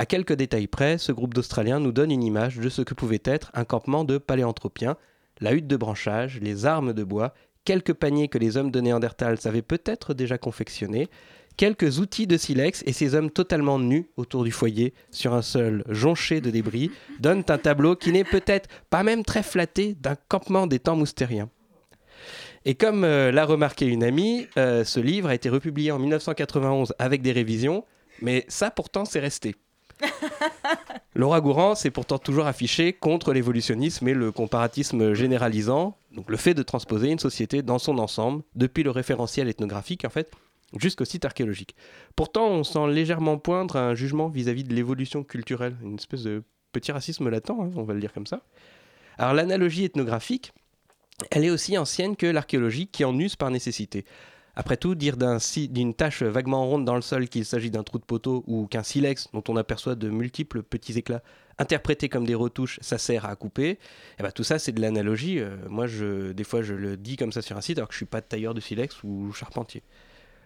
[0.00, 3.20] à quelques détails près, ce groupe d'Australiens nous donne une image de ce que pouvait
[3.22, 4.96] être un campement de paléanthropiens,
[5.42, 7.34] la hutte de branchage, les armes de bois,
[7.66, 11.10] quelques paniers que les hommes de Néandertal savaient peut-être déjà confectionner,
[11.58, 15.84] quelques outils de silex et ces hommes totalement nus autour du foyer, sur un sol
[15.86, 20.66] jonché de débris, donnent un tableau qui n'est peut-être pas même très flatté d'un campement
[20.66, 21.48] des temps moustériens.
[22.64, 26.94] Et comme euh, l'a remarqué une amie, euh, ce livre a été republié en 1991
[26.98, 27.84] avec des révisions,
[28.22, 29.56] mais ça pourtant c'est resté.
[31.14, 36.54] Laura Gourand s'est pourtant toujours affichée contre l'évolutionnisme et le comparatisme généralisant, donc le fait
[36.54, 40.30] de transposer une société dans son ensemble, depuis le référentiel ethnographique en fait,
[40.78, 41.74] jusqu'au site archéologique.
[42.16, 46.92] Pourtant, on sent légèrement poindre un jugement vis-à-vis de l'évolution culturelle, une espèce de petit
[46.92, 48.42] racisme latent, hein, on va le dire comme ça.
[49.18, 50.52] Alors l'analogie ethnographique,
[51.30, 54.04] elle est aussi ancienne que l'archéologie qui en use par nécessité.
[54.60, 58.04] Après tout, dire d'une tache vaguement ronde dans le sol qu'il s'agit d'un trou de
[58.04, 61.22] poteau ou qu'un silex dont on aperçoit de multiples petits éclats
[61.56, 63.78] interprétés comme des retouches, ça sert à couper,
[64.18, 65.40] eh ben, tout ça c'est de l'analogie.
[65.40, 67.94] Euh, moi, je, des fois, je le dis comme ça sur un site alors que
[67.94, 69.82] je suis pas tailleur de silex ou charpentier.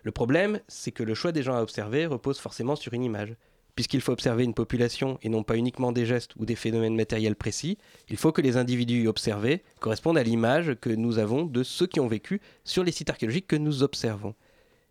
[0.04, 3.34] Le problème, c'est que le choix des gens à observer repose forcément sur une image.
[3.74, 7.34] Puisqu'il faut observer une population et non pas uniquement des gestes ou des phénomènes matériels
[7.34, 7.76] précis,
[8.08, 11.98] il faut que les individus observés correspondent à l'image que nous avons de ceux qui
[11.98, 14.34] ont vécu sur les sites archéologiques que nous observons.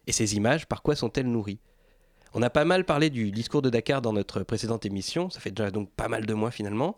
[0.05, 1.59] Et ces images, par quoi sont-elles nourries?
[2.34, 5.51] On a pas mal parlé du discours de Dakar dans notre précédente émission, ça fait
[5.51, 6.97] déjà donc pas mal de mois finalement,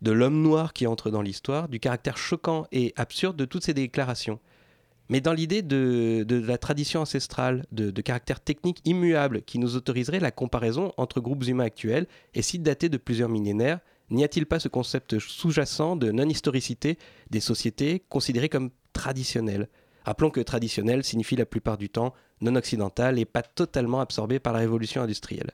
[0.00, 3.74] de l'homme noir qui entre dans l'histoire, du caractère choquant et absurde de toutes ces
[3.74, 4.38] déclarations.
[5.08, 10.20] Mais dans l'idée de, la tradition ancestrale, de, de caractère technique immuable qui nous autoriserait
[10.20, 13.80] la comparaison entre groupes humains actuels et sites datés de plusieurs millénaires,
[14.10, 16.98] n'y a-t-il pas ce concept sous-jacent de non-historicité
[17.30, 19.68] des sociétés considérées comme traditionnelles?
[20.04, 24.52] Rappelons que traditionnel signifie la plupart du temps non occidental et pas totalement absorbé par
[24.52, 25.52] la révolution industrielle.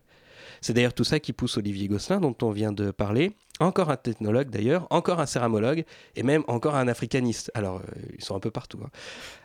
[0.63, 3.97] C'est d'ailleurs tout ça qui pousse Olivier Gosselin, dont on vient de parler, encore un
[3.97, 5.85] technologue d'ailleurs, encore un céramologue
[6.17, 7.51] et même encore un africaniste.
[7.55, 8.79] Alors, euh, ils sont un peu partout.
[8.85, 8.91] hein.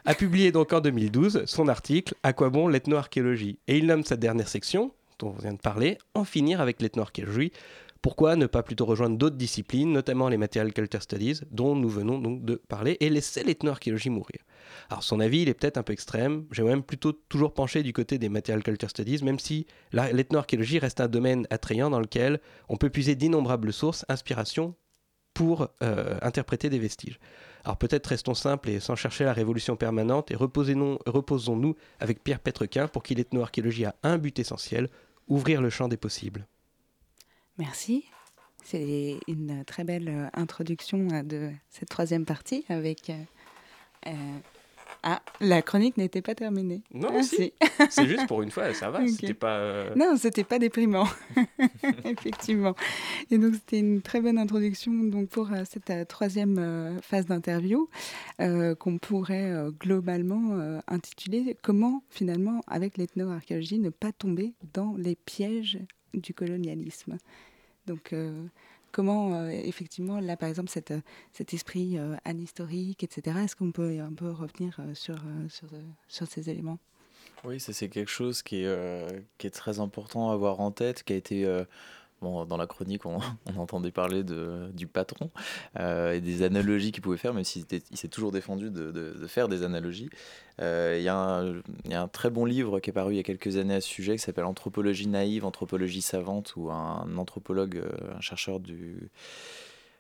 [0.06, 3.58] A publié donc en 2012 son article À quoi bon l'ethnoarchéologie?
[3.68, 7.52] Et il nomme sa dernière section, dont on vient de parler, En finir avec l'ethnoarchéologie.
[8.02, 12.20] Pourquoi ne pas plutôt rejoindre d'autres disciplines, notamment les Material Culture Studies, dont nous venons
[12.20, 14.40] donc de parler, et laisser l'ethnoarchéologie mourir
[14.90, 16.46] alors son avis, il est peut-être un peu extrême.
[16.52, 21.02] J'ai même plutôt toujours penché du côté des Material Culture Studies, même si l'ethnoarchéologie reste
[21.02, 22.40] un domaine attrayant dans lequel
[22.70, 24.76] on peut puiser d'innombrables sources, inspirations
[25.34, 27.20] pour euh, interpréter des vestiges.
[27.64, 32.88] Alors peut-être restons simples et sans chercher la révolution permanente et reposons-nous avec Pierre Petrequin
[32.88, 34.90] pour qu'il l'ethnoarchéologie a un but essentiel,
[35.28, 36.48] ouvrir le champ des possibles.
[37.58, 38.06] Merci.
[38.64, 43.10] C'est une très belle euh, introduction euh, de cette troisième partie avec
[44.06, 44.12] euh,
[45.04, 46.82] Ah, la chronique n'était pas terminée.
[46.94, 47.54] Non, Ah, si.
[47.90, 49.00] C'est juste pour une fois, ça va.
[49.04, 49.10] Ok.
[49.10, 49.58] C'était pas.
[49.60, 51.08] euh, Non, c'était pas déprimant,
[52.04, 52.76] effectivement.
[53.32, 57.90] Et donc c'était une très bonne introduction donc pour euh, cette euh, troisième phase d'interview
[58.40, 65.80] qu'on pourrait globalement intituler Comment finalement avec l'ethnoarchéologie ne pas tomber dans les pièges
[66.14, 67.18] du colonialisme.
[67.86, 68.46] Donc euh,
[68.92, 73.38] comment euh, effectivement là par exemple cet esprit euh, anhistorique etc.
[73.44, 75.18] Est-ce qu'on peut un peu revenir sur,
[76.10, 76.80] ces éléments?
[77.44, 81.66] Oui, c'est quelque chose qui est très important à avoir en tête, qui a été...
[82.22, 83.20] Bon, dans la chronique, on,
[83.58, 85.30] entendait parler de, du patron
[85.80, 89.64] euh, et des analogies qu'il pouvait faire, même s'il s'est toujours défendu de, faire des
[89.64, 90.10] analogies.
[90.60, 93.24] Euh, Il y, y a un très bon livre qui est paru il y a
[93.24, 98.16] quelques années à ce sujet, qui s'appelle Anthropologie naïve, anthropologie savante, où un anthropologue, euh,
[98.18, 99.10] un chercheur du,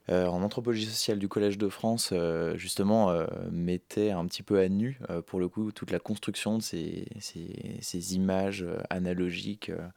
[0.09, 4.69] en anthropologie sociale du Collège de France, euh, justement, euh, mettait un petit peu à
[4.69, 9.87] nu, euh, pour le coup, toute la construction de ces, images euh, analogiques euh,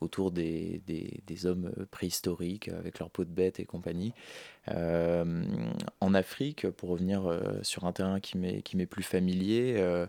[0.00, 0.80] autour des,
[1.44, 4.14] hommes euh, préhistoriques euh, avec leur peau de bête et compagnie.
[4.68, 5.42] Euh,
[6.00, 10.06] en Afrique, pour revenir euh, sur un terrain qui m'est plus familier, euh,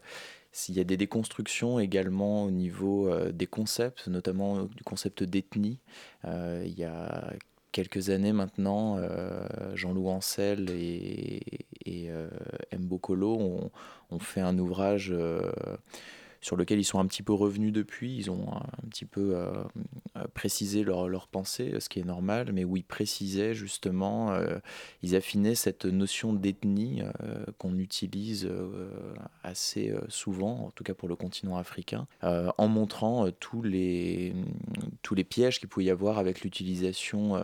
[0.51, 5.23] s'il y a des déconstructions également au niveau euh, des concepts, notamment euh, du concept
[5.23, 5.79] d'ethnie.
[6.25, 7.33] Euh, il y a
[7.72, 11.41] quelques années maintenant, euh, Jean-Loup Ancel et,
[11.86, 12.28] et euh,
[12.78, 13.72] Mbokolo ont,
[14.11, 15.51] ont fait un ouvrage euh,
[16.41, 18.15] sur lequel ils sont un petit peu revenus depuis.
[18.17, 19.63] Ils ont un petit peu euh,
[20.17, 24.57] euh, précisé leur, pensée, ce qui est normal, mais où ils précisaient justement, euh,
[25.03, 27.03] ils affinaient cette notion d'ethnie
[27.59, 28.49] qu'on utilise
[29.43, 34.33] assez souvent, en tout cas pour le continent africain, en montrant tous, les,
[35.03, 37.41] tous les pièges qu'il pouvait y avoir avec l'utilisation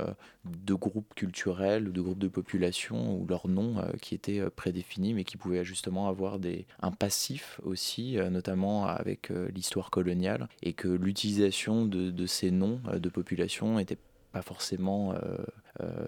[0.63, 4.49] de groupes culturels ou de groupes de population ou leurs noms euh, qui étaient euh,
[4.49, 10.47] prédéfinis, mais qui pouvaient justement avoir des, un passif aussi, euh, notamment avec l'histoire coloniale,
[10.63, 13.97] et que l'utilisation de, de ces noms de population n'était
[14.31, 15.13] pas forcément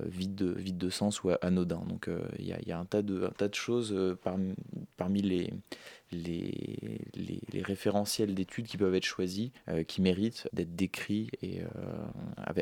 [0.06, 1.84] vide, de, vide de sens ou anodin.
[1.88, 4.16] Donc euh, il y, a- un tas de, un tas de choses euh,
[4.96, 5.52] parmi, les,
[6.12, 11.68] les, référentiels d'études qui peuvent être choisis, euh, qui méritent d'être décrits et, euh,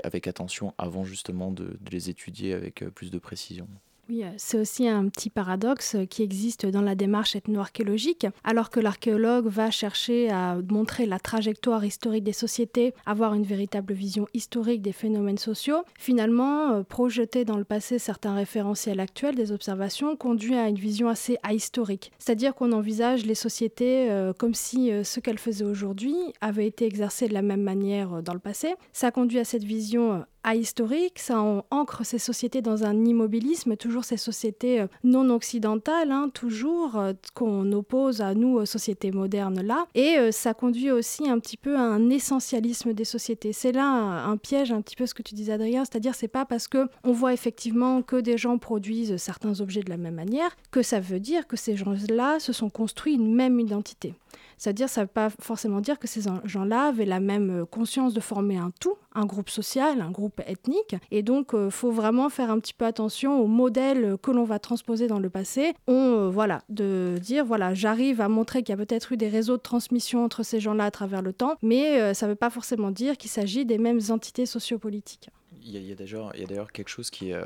[0.03, 3.68] avec, attention avant justement de, les étudier avec euh, plus de précision.
[4.10, 8.26] Oui, euh, c'est aussi un petit paradoxe euh, qui existe dans la démarche ethno-archéologique.
[8.43, 13.93] Alors que l'archéologue va chercher à montrer la trajectoire historique des sociétés, avoir une véritable
[13.93, 19.51] vision historique des phénomènes sociaux, finalement, euh, projeter dans le passé certains référentiels actuels des
[19.51, 22.12] observations conduit à une vision assez ahistorique.
[22.18, 27.34] C'est-à-dire qu'on envisage les sociétés comme si ce qu'elles faisaient aujourd'hui avait été exercé de
[27.34, 28.74] la même manière dans le passé.
[28.93, 31.41] Ça conduit à cette vision ahistorique, ça
[31.72, 37.12] ancre ces sociétés dans un immobilisme, toujours ces sociétés euh, non occidentales, hein, toujours euh,
[37.34, 41.58] qu'on oppose à nous, aux sociétés modernes là, et euh, ça conduit aussi un petit
[41.58, 43.52] peu à un essentialisme des sociétés.
[43.52, 46.45] C'est là un, piège, un petit peu ce que tu disais Adrien, c'est-à-dire c'est pas
[46.45, 50.56] parce que on voit effectivement que des gens produisent certains objets de la même manière
[50.72, 54.14] que ça veut dire que ces gens-là se sont construits une même identité.
[54.57, 58.13] C'est-à-dire, ça ne veut pas forcément dire que ces gens-là avaient la même euh, conscience
[58.13, 60.95] de former un tout, un groupe social, un groupe ethnique.
[61.11, 64.59] Et donc, il faut vraiment faire un petit peu attention au modèle que l'on va
[64.59, 65.73] transposer dans le passé.
[65.88, 69.29] On, euh, voilà, de dire, voilà, j'arrive à montrer qu'il y a peut-être eu des
[69.29, 72.35] réseaux de transmission entre ces gens-là à travers le temps, mais euh, ça ne veut
[72.35, 75.29] pas forcément dire qu'il s'agit des mêmes entités sociopolitiques.
[75.63, 77.43] Il y a, d'ailleurs quelque chose qui est, euh,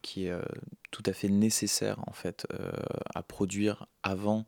[0.00, 0.40] qui est euh,
[0.90, 2.70] tout à fait nécessaire en fait euh,
[3.14, 4.42] à produire avant euh,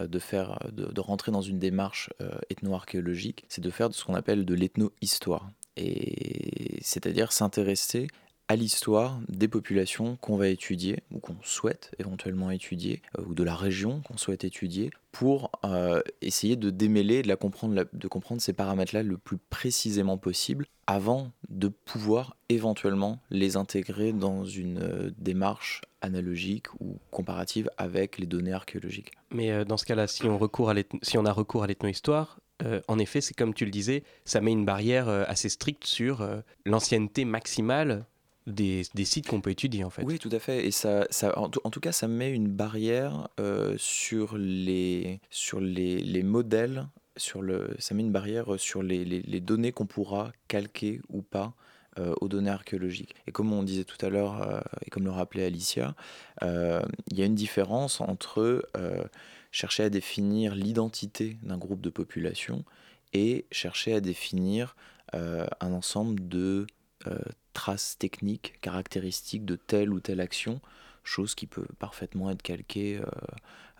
[0.00, 4.04] de faire de, de rentrer dans une démarche euh, ethno-archéologique, c'est de faire de ce
[4.04, 5.50] qu'on appelle de l'ethno-histoire.
[5.76, 8.08] Et c'est-à-dire s'intéresser
[8.48, 13.42] à l'histoire des populations qu'on va étudier ou qu'on souhaite éventuellement étudier euh, ou de
[13.42, 18.42] la région qu'on souhaite étudier pour euh, essayer de démêler, de, la comprendre, de comprendre
[18.42, 25.10] ces paramètres-là le plus précisément possible avant de pouvoir éventuellement les intégrer dans une euh,
[25.16, 29.12] démarche analogique ou comparative avec les données archéologiques.
[29.30, 31.66] Mais euh, dans ce cas-là, si on, recourt à l'ethno- si on a recours à
[31.66, 35.48] l'ethno-histoire, euh, en effet, c'est comme tu le disais, ça met une barrière euh, assez
[35.48, 36.28] stricte sur
[36.66, 38.04] l'ancienneté maximale
[38.46, 40.02] des, des sites qu'on peut étudier en fait.
[40.02, 40.66] Oui, tout à fait.
[40.66, 43.28] Et ça, ça, en, tout, en tout cas, ça met une barrière
[43.76, 49.22] sur, les, sur les, les modèles, sur le, ça met une barrière sur les, les,
[49.22, 51.54] les données qu'on pourra calquer ou pas
[51.96, 53.14] aux données archéologiques.
[53.26, 55.94] Et comme on disait tout à l'heure, euh, et comme le rappelait Alicia,
[56.42, 59.04] euh, il y a une différence entre euh,
[59.50, 62.64] chercher à définir l'identité d'un groupe de population
[63.12, 64.74] et chercher à définir
[65.14, 66.66] euh, un ensemble de
[67.06, 67.18] euh,
[67.52, 70.60] traces techniques, caractéristiques de telle ou telle action
[71.04, 73.00] chose qui peut parfaitement être calquée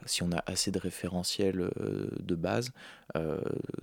[0.07, 1.71] si on a assez de référentiels
[2.21, 2.73] de base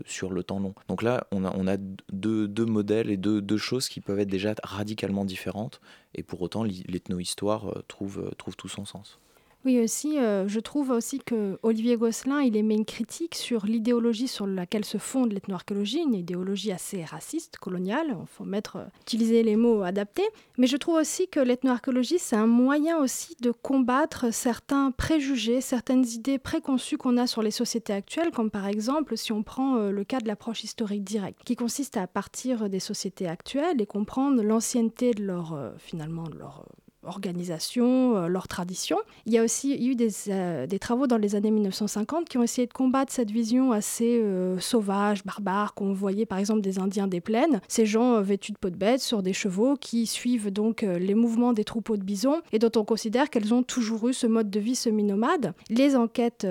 [0.06, 0.76] sur le temps long.
[0.88, 1.78] Donc là, on a,
[2.12, 5.80] deux, modèles et deux, deux, choses qui peuvent être déjà radicalement différentes,
[6.16, 9.20] et pour autant l'ethnohistoire trouve, trouve tout son sens.
[9.66, 14.30] Oui, aussi, euh, je trouve aussi que Olivier Gosselin, il émet une critique sur l'idéologie
[14.30, 18.16] sur laquelle se fonde l'ethnoarchéologie, une idéologie assez raciste, coloniale.
[18.22, 20.28] Il faut mettre, euh, utiliser les mots adaptés.
[20.58, 26.08] Mais je trouve aussi que l'ethnoarchéologie, c'est un moyen aussi de combattre certains préjugés, certaines
[26.08, 29.92] idées préconçues qu'on a sur les sociétés actuelles, comme par exemple si on prend euh,
[29.92, 34.42] le cas de l'approche historique directe, qui consiste à partir des sociétés actuelles et comprendre
[34.42, 36.64] l'ancienneté de leur, finalement, de leur
[37.10, 38.98] organisation, euh, leurs traditions.
[39.26, 42.68] Il y a aussi eu des, euh, travaux dans les années 1950 qui ont essayé
[42.68, 47.22] de combattre cette vision assez euh, sauvage, barbare, qu'on voyait par exemple des Indiens des
[47.22, 51.16] plaines, ces gens vêtus de peau de bête sur des chevaux qui suivent donc les
[51.16, 54.50] mouvements des troupeaux de bisons et dont on considère qu'elles ont toujours eu ce mode
[54.50, 55.54] de vie semi-nomade.
[55.70, 56.48] Les enquêtes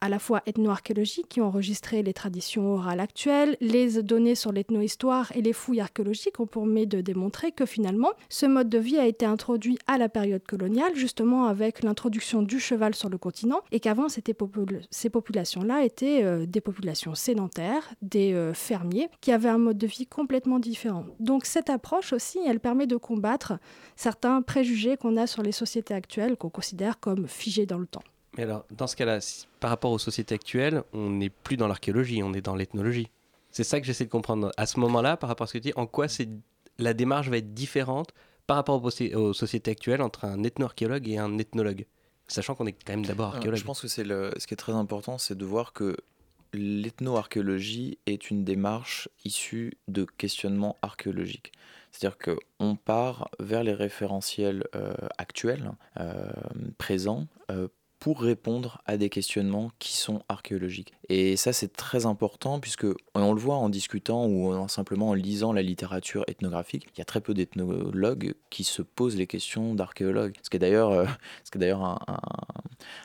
[0.00, 5.30] à la fois ethno-archéologiques qui ont enregistré les traditions orales actuelles, les données sur l'ethno-histoire
[5.36, 9.06] et les fouilles archéologiques ont permis de démontrer que finalement ce mode de vie a
[9.06, 13.80] été introduit à la période coloniale, justement avec l'introduction du cheval sur le continent, et
[13.80, 19.78] qu'avant ces populations-là étaient euh, des populations sédentaires, des euh, fermiers, qui avaient un mode
[19.78, 21.04] de vie complètement différent.
[21.18, 23.54] Donc cette approche aussi, elle permet de combattre
[23.96, 28.02] certains préjugés qu'on a sur les sociétés actuelles, qu'on considère comme figés dans le temps.
[28.36, 29.18] Mais alors, dans ce cas-là,
[29.58, 33.10] par rapport aux sociétés actuelles, on n'est plus dans l'archéologie, on est dans l'ethnologie.
[33.50, 34.52] C'est ça que j'essaie de comprendre.
[34.56, 36.06] À ce moment-là, par rapport à ce que tu dis, en quoi
[36.78, 38.12] la démarche va être différente
[38.46, 41.86] par rapport aux, sociétés actuelles entre un ethno-archéologue et un ethnologue
[42.28, 43.58] Sachant qu'on est quand même d'abord archéologue.
[43.58, 45.96] Je pense que c'est ce qui est très important, c'est de voir que
[46.52, 51.52] l'ethno-archéologie est une démarche issue de questionnements archéologiques.
[51.90, 56.30] C'est-à-dire qu'on part vers les référentiels euh, actuels, euh,
[56.78, 57.68] présents, euh,
[58.00, 60.94] pour répondre à des questionnements qui sont archéologiques.
[61.10, 65.14] Et ça, c'est très important puisque on le voit en discutant ou en, simplement en
[65.14, 69.74] lisant la littérature ethnographique, il y a très peu d'ethnologues qui se posent les questions
[69.74, 70.34] d'archéologues.
[70.42, 71.04] Ce qui est d'ailleurs, euh,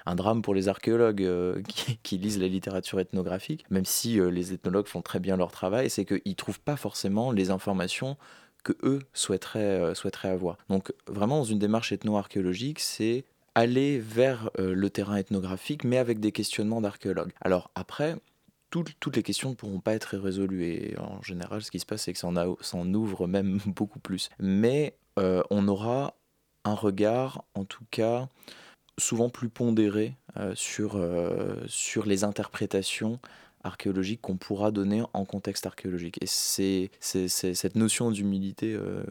[0.06, 1.62] un, drame pour les archéologues euh,
[2.04, 5.89] qui, lisent la littérature ethnographique, même si euh, les ethnologues font très bien leur travail,
[5.89, 8.16] c'est qu'ils ne trouvent pas forcément les informations
[8.64, 10.58] que eux souhaiteraient, souhaiteraient avoir.
[10.70, 13.26] Donc vraiment dans une démarche ethno-archéologique, c'est
[13.56, 17.32] aller vers euh, le terrain ethnographique, mais avec des questionnements d'archéologues.
[17.41, 18.18] Alors après,
[18.70, 22.03] toutes les questions ne pourront pas être résolues, et en général, ce qui se passe,
[22.03, 24.30] c'est que ça en, ouvre même beaucoup plus.
[24.39, 26.16] Mais euh, on aura
[26.66, 28.28] un regard, en tout cas,
[28.97, 31.01] souvent plus pondéré euh, sur,
[31.68, 33.20] sur les interprétations
[33.66, 36.18] archéologique qu'on pourra donner en contexte archéologique.
[36.22, 39.03] Et c'est cette notion d'humilité euh,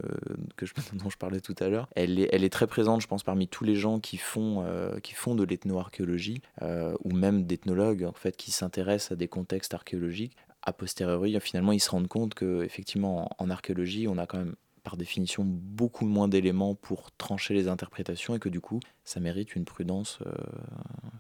[0.57, 3.07] que je, dont je parlais tout à l'heure, elle est, elle est très présente, je
[3.07, 7.45] pense, parmi tous les gens qui font, euh, qui font de l'ethnoarchéologie, euh, ou même
[7.45, 10.37] d'ethnologues, en fait, qui s'intéressent à des contextes archéologiques.
[10.63, 14.55] A posteriori, finalement, ils se rendent compte qu'effectivement, en, en archéologie, on a quand même
[14.85, 19.57] par définition beaucoup moins d'éléments pour trancher les interprétations et que du coup ça mérite
[19.57, 20.33] une prudence euh,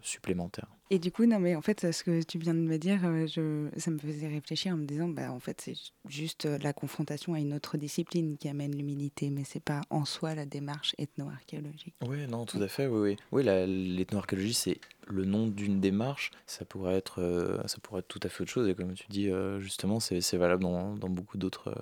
[0.02, 0.68] supplémentaire.
[0.90, 3.26] Et du coup, non mais en fait ce que tu viens de me dire, euh,
[3.26, 5.74] je, ça me faisait réfléchir en me disant, bah, en fait c'est
[6.06, 10.04] juste euh, la confrontation à une autre discipline qui amène l'humilité, mais c'est pas en
[10.04, 11.94] soi la démarche ethno-archéologique.
[12.06, 13.16] Oui, non, tout à fait, oui, oui.
[13.32, 18.28] Oui, l'ethno-archéologie c'est le nom d'une démarche, ça pourrait, être, ça pourrait être tout à
[18.28, 21.74] fait autre chose et comme tu dis, justement c'est valable dans, dans beaucoup d'autres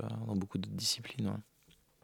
[0.70, 1.41] disciplines.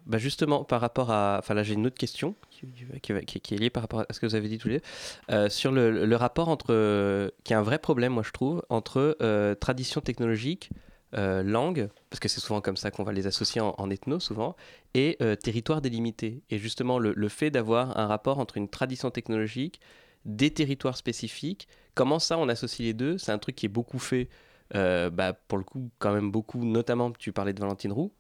[0.09, 1.37] Bah justement, par rapport à.
[1.39, 4.35] Enfin, là, j'ai une autre question qui, est liée par rapport à ce que vous
[4.35, 4.85] avez dit tous les deux.
[5.31, 7.31] Euh, sur le, rapport entre.
[7.45, 10.71] qui est un vrai problème, moi, je trouve, entre euh, tradition technologique,
[11.15, 14.57] euh, langue, parce que c'est souvent comme ça qu'on va les associer en, ethno, souvent,
[14.95, 16.43] et territoire délimité.
[16.49, 19.79] Et justement, le, le fait d'avoir un rapport entre une tradition technologique,
[20.25, 23.19] des territoires spécifiques, comment ça, on associe les deux?
[23.19, 24.31] C'est un truc qui est beaucoup fait.
[24.73, 28.15] bah, pour le coup, quand même beaucoup, notamment, tu parlais de Valentine Roux,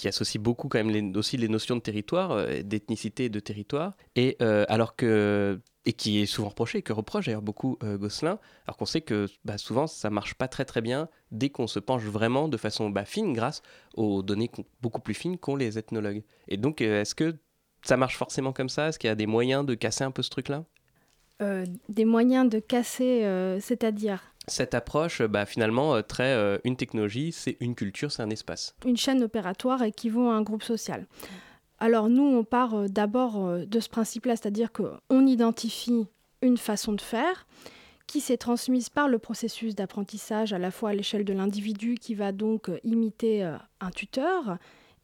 [0.00, 3.92] qui associe beaucoup quand même aussi les notions de territoire, euh, d'ethnicité et de territoire,
[4.16, 8.38] et euh, alors que et qui est souvent reproché, que reproche d'ailleurs beaucoup euh, Gosselin,
[8.66, 11.78] alors qu'on sait que bah, souvent ça marche pas très très bien dès qu'on se
[11.78, 13.60] penche vraiment de façon bah, fine grâce
[13.94, 16.22] aux données beaucoup plus fines qu'ont les ethnologues.
[16.48, 17.36] Et donc est-ce que
[17.82, 18.88] ça marche forcément comme ça?
[18.88, 20.64] Est-ce qu'il y a des moyens de casser un peu ce truc-là?
[21.88, 23.22] Des moyens de casser,
[23.60, 28.30] c'est-à-dire cette approche, bah, finalement, euh, très euh, une technologie, c'est une culture, c'est un
[28.30, 28.74] espace.
[28.84, 31.06] Une chaîne opératoire équivaut à un groupe social.
[31.78, 36.06] Alors nous, on part euh, d'abord de ce principe-là, c'est-à-dire qu'on identifie
[36.42, 37.46] une façon de faire
[38.06, 42.16] qui s'est transmise par le processus d'apprentissage à la fois à l'échelle de l'individu qui
[42.16, 44.58] va donc imiter un tuteur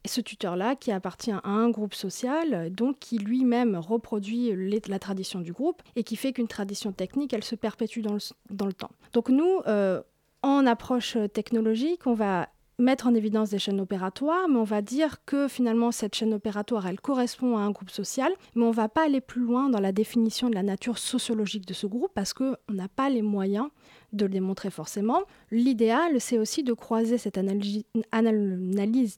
[0.07, 4.53] ce tuteur-là qui appartient à un groupe social, donc qui lui-même reproduit
[4.87, 8.19] la tradition du groupe et qui fait qu'une tradition technique, elle se perpétue dans le,
[8.49, 8.91] dans le temps.
[9.13, 10.01] Donc nous, euh,
[10.43, 12.49] en approche technologique, on va
[12.79, 16.85] mettre en évidence des chaînes opératoires, mais on va dire que finalement cette chaîne opératoire,
[16.85, 19.79] elle correspond à un groupe social, mais on ne va pas aller plus loin dans
[19.79, 23.69] la définition de la nature sociologique de ce groupe parce qu'on n'a pas les moyens
[24.13, 25.23] de le démontrer forcément.
[25.51, 27.83] L'idéal, c'est aussi de croiser cette analyse,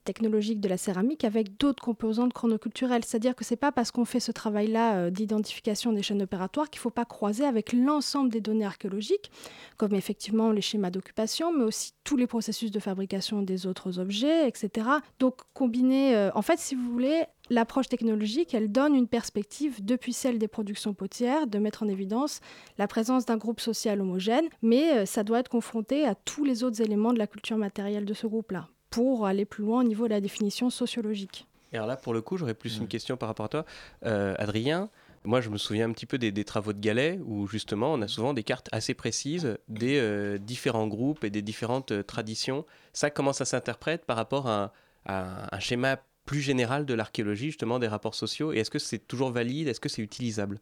[0.04, 3.06] technologique de la céramique avec d'autres composantes chronoculturelles.
[3.06, 6.80] C'est-à-dire que c'est pas parce qu'on fait ce travail-là euh, d'identification des chaînes opératoires qu'il
[6.80, 9.32] ne faut pas croiser avec l'ensemble des données archéologiques,
[9.78, 14.48] comme effectivement les schémas d'occupation, mais aussi tous les processus de fabrication des autres objets,
[14.48, 14.88] etc.
[15.20, 20.14] Donc combiner, euh, en fait, si vous voulez, l'approche technologique, elle donne une perspective depuis
[20.14, 22.40] celle des productions potières, de mettre en évidence
[22.78, 26.64] la présence d'un groupe social homogène, mais euh, ça doit être confronté à tous les
[26.64, 30.06] autres éléments de la culture matérielle de ce groupe-là, pour aller plus loin au niveau
[30.06, 31.48] de la définition sociologique.
[31.72, 33.66] Et alors là, pour le coup, j'aurais plus une question par rapport à toi.
[34.06, 34.90] Euh, Adrien,
[35.24, 38.02] moi, je me souviens un petit peu des, des travaux de Galet, où justement, on
[38.02, 42.66] a souvent des cartes assez précises des euh, différents groupes et des différentes euh, traditions.
[42.94, 44.74] Ça, comment ça s'interprète par rapport à,
[45.06, 46.00] à un schéma
[46.30, 49.68] plus général de l'archéologie, justement, des rapports sociaux Et est-ce que c'est toujours valide?
[49.68, 50.60] Est-ce que c'est utilisable?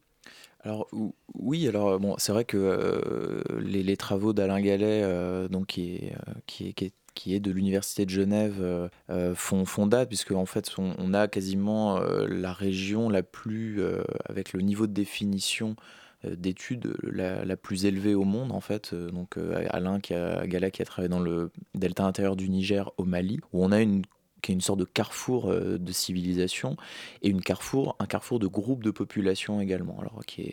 [0.61, 5.67] Alors ou- oui, alors bon, c'est vrai que euh, les, travaux d'Alain Gallet, euh, donc
[5.67, 8.89] qui est, euh, qui est, qui est qui est de l'université de Genève
[9.33, 13.81] font, font puisque en fait on, a quasiment la région la plus
[14.25, 15.75] avec le niveau de définition
[16.23, 18.93] d'études la, plus élevée au monde en fait.
[18.93, 19.35] Donc
[19.71, 23.65] Alain qui a qui a travaillé dans le delta intérieur du Niger au Mali où
[23.65, 24.03] on a une
[24.41, 26.77] qui est une sorte de carrefour euh, de civilisation
[27.21, 30.51] et une carrefour, un carrefour de groupes de population également, alors qui,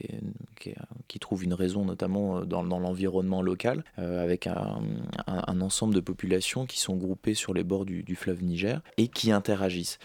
[1.21, 6.81] trouve une raison notamment euh, dans, l'environnement local, euh, avec un, ensemble de populations qui
[6.81, 9.99] sont groupées sur les bords du fleuve Niger et qui interagissent.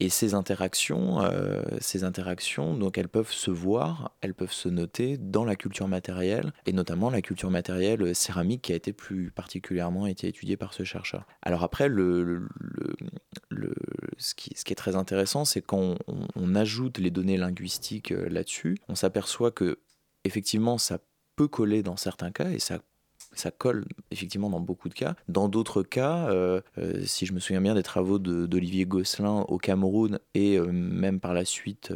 [0.00, 5.18] Et ces interactions, euh, ces interactions, donc elles peuvent se voir, elles peuvent se noter
[5.18, 10.06] dans la culture matérielle, et notamment la culture matérielle céramique qui a été plus particulièrement
[10.06, 11.26] étudiée par ce chercheur.
[11.42, 11.88] Alors après,
[14.18, 18.28] ce, qui, est très intéressant, c'est quand on, on- on ajoute les données linguistiques euh,
[18.28, 19.78] là-dessus, on s'aperçoit que
[20.24, 20.98] effectivement ça
[21.36, 22.80] peut coller dans certains cas et ça
[23.34, 25.14] ça colle effectivement dans beaucoup de cas.
[25.28, 29.44] Dans d'autres cas, euh, euh, si je me souviens bien des travaux de- d'Olivier Gosselin
[29.48, 31.92] au Cameroun et euh, même par la suite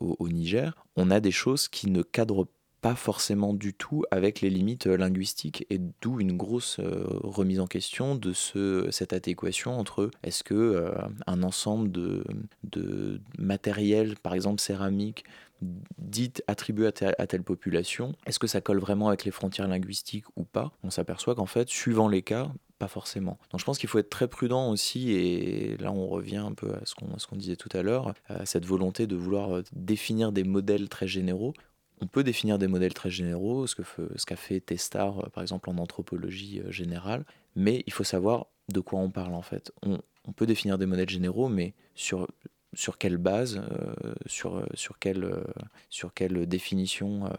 [0.00, 2.48] au, Niger, on a des choses qui ne cadrent
[2.80, 8.14] pas forcément du tout avec les limites linguistiques et d'où une grosse remise en question
[8.14, 10.92] de ce, cette adéquation entre est-ce que
[11.26, 12.24] un ensemble de,
[12.64, 15.24] de matériel, par exemple céramique,
[15.98, 19.68] dite attribuée à, te- à telle population, est-ce que ça colle vraiment avec les frontières
[19.68, 20.72] linguistiques ou pas?
[20.82, 23.38] On s'aperçoit qu'en fait, suivant les cas, pas forcément.
[23.50, 26.74] Donc je pense qu'il faut être très prudent aussi, et là on revient un peu
[26.74, 30.44] à ce qu'on disait tout à l'heure, à cette volonté de vouloir euh, définir des
[30.44, 31.54] modèles très généraux.
[32.02, 35.42] On peut définir des modèles très généraux, ce fe- ce qu'a fait Testar, euh, par
[35.42, 39.72] exemple, en anthropologie euh, générale, mais il faut savoir de quoi on parle en fait.
[39.82, 42.26] On, on peut définir des modèles généraux, mais sur,
[42.76, 45.42] sur quelle base, euh, sur, euh, sur, quelle, euh,
[45.90, 47.30] sur quelle définition euh,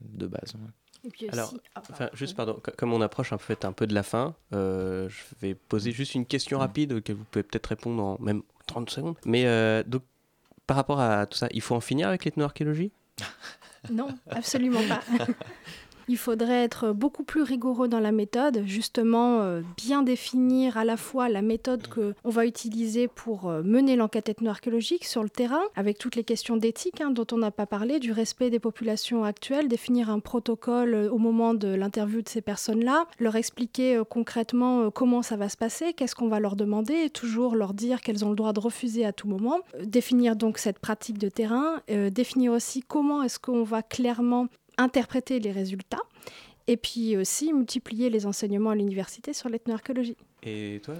[0.00, 0.54] de base.
[0.54, 0.70] ouais.
[1.04, 3.86] Et puis Alors, ah, enfin, juste pardon, co- comme on approche en fait un peu
[3.86, 7.66] de la fin, euh, je vais poser juste une question rapide auquel vous pouvez peut-être
[7.66, 9.16] répondre en même 30 secondes.
[9.26, 10.02] Mais euh, donc,
[10.66, 12.90] par rapport à tout ça, il faut en finir avec l'ethnoarchéologie?
[13.90, 15.02] Non, absolument pas.
[16.08, 20.96] Il faudrait être beaucoup plus rigoureux dans la méthode, justement euh, bien définir à la
[20.96, 25.60] fois la méthode que on va utiliser pour euh, mener l'enquête ethno-archéologique sur le terrain,
[25.76, 29.22] avec toutes les questions d'éthique hein, dont on n'a pas parlé, du respect des populations
[29.22, 34.90] actuelles, définir un protocole euh, au moment de l'interview de ces personnes-là, leur expliquer concrètement
[34.90, 38.24] comment ça va se passer, qu'est-ce qu'on va leur demander, et toujours leur dire qu'elles
[38.24, 39.60] ont le droit de refuser à tout moment.
[39.84, 44.48] Définir donc cette pratique de terrain, définir aussi comment est-ce qu'on va clairement
[44.78, 46.00] interpréter les résultats
[46.66, 50.16] et puis aussi multiplier les enseignements à l'université sur l'ethnoarchéologie.
[50.42, 50.94] Et toi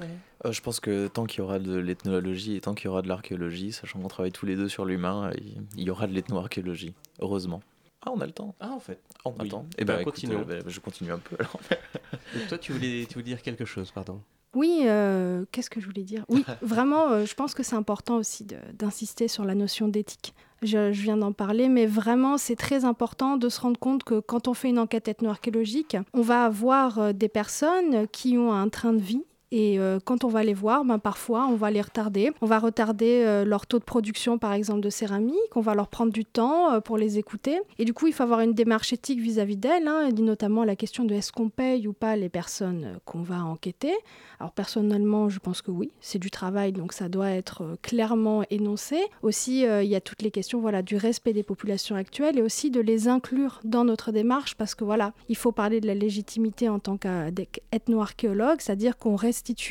[0.44, 3.02] Euh, je pense que tant qu'il y aura de l'ethnologie et tant qu'il y aura
[3.02, 5.30] de l'archéologie, sachant qu'on travaille tous les deux sur l'humain,
[5.76, 7.60] il- y aura de l'ethnoarchéologie, heureusement.
[8.02, 8.54] Ah, on a le temps.
[8.60, 9.00] Ah, en fait.
[9.24, 9.66] On a le temps.
[9.76, 10.38] Eh Et ben, ben, continuons.
[10.44, 10.62] continuons.
[10.68, 11.60] je continue un peu alors.
[12.34, 14.22] Donc, toi, tu voulais, tu voulais dire quelque chose, pardon.
[14.58, 16.24] Oui, euh, qu'est-ce que je voulais dire?
[16.28, 20.34] Oui, vraiment, euh, je pense que c'est important aussi d'insister sur la notion d'éthique.
[20.62, 24.18] Je, je viens d'en parler, mais vraiment, c'est très important de se rendre compte que
[24.18, 28.68] quand on fait une enquête ethno-archéologique, on va avoir euh, des personnes qui ont un
[28.68, 31.80] train de vie Et euh, quand on va les voir, ben, parfois on va les
[31.80, 32.32] retarder.
[32.42, 35.56] On va retarder euh, leur taux de production, par exemple, de céramique.
[35.56, 37.60] On va leur prendre du temps euh, pour les écouter.
[37.78, 41.04] Et du coup, il faut avoir une démarche éthique vis-à-vis d'elles, hein, notamment la question
[41.04, 43.94] de est-ce qu'on paye ou pas les personnes qu'on va enquêter.
[44.40, 48.98] Alors personnellement, je pense que oui, c'est du travail, donc ça doit être clairement énoncé.
[49.22, 52.70] Aussi, il y a toutes les questions voilà, du respect des populations actuelles et aussi
[52.70, 56.68] de les inclure dans notre démarche, parce que voilà, il faut parler de la légitimité
[56.68, 59.16] en tant qu'ethno-archéologue, c'est-à-dire qu'on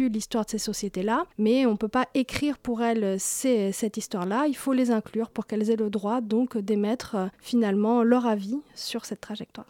[0.09, 4.47] l'histoire de ces sociétés-là, mais on ne peut pas écrire pour elles cette histoire-là.
[4.47, 8.59] Il faut les inclure pour qu'elles aient le droit donc d'émettre euh, finalement leur avis
[8.75, 9.67] sur cette trajectoire.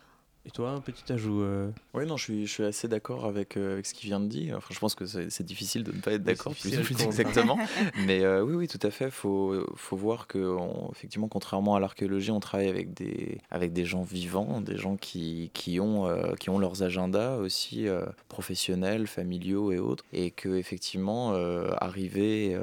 [0.47, 3.57] Et toi, un petit ajout euh Oui, non, je suis, je suis assez d'accord avec,
[3.57, 4.55] euh, avec, ce qu'il vient de dire.
[4.55, 7.59] Enfin, je pense que c'est difficile de ne pas être d'accord plus, plus exactement.
[8.05, 9.05] Mais euh, oui, oui, tout à fait.
[9.05, 10.57] Il faut, faut voir que,
[10.93, 15.51] effectivement, contrairement à l'archéologie, on travaille avec des, avec des gens vivants, des gens qui,
[15.53, 17.87] qui, ont, qui ont leurs agendas aussi
[18.29, 20.05] professionnels, familiaux et autres.
[20.13, 21.33] Et que, effectivement,
[21.81, 22.57] arriver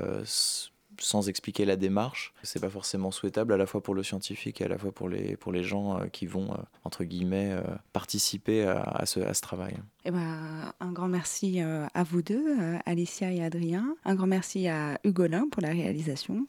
[1.05, 2.33] sans expliquer la démarche.
[2.43, 5.09] C'est pas forcément souhaitable à la fois pour le scientifique et à la fois pour
[5.09, 9.35] les, pour les gens euh, qui vont, euh, entre guillemets, euh, participer à, ce, à
[9.35, 9.77] ce travail.
[10.07, 13.97] Eh ben, un grand merci à vous deux, Alicia et Adrien.
[14.05, 16.47] Un grand merci à Hugolin pour la réalisation,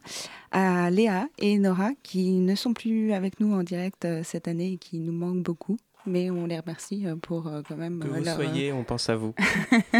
[0.52, 4.78] à Léa et Nora qui ne sont plus avec nous en direct cette année et
[4.78, 8.00] qui nous manquent beaucoup mais on les remercie euh, pour euh, quand même.
[8.00, 9.34] Que vous leur, soyez, on pense à vous.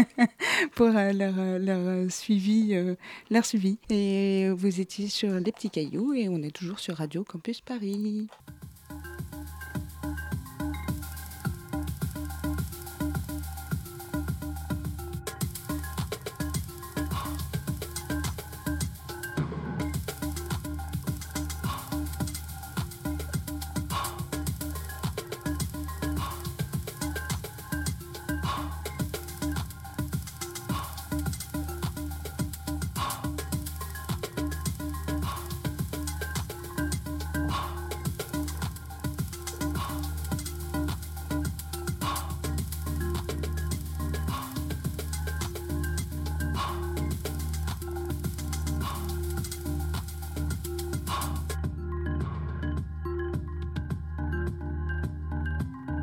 [0.74, 2.74] pour leur, leur, suivi,
[3.30, 3.78] leur suivi.
[3.90, 8.28] Et vous étiez sur Les Petits Cailloux et on est toujours sur Radio Campus Paris.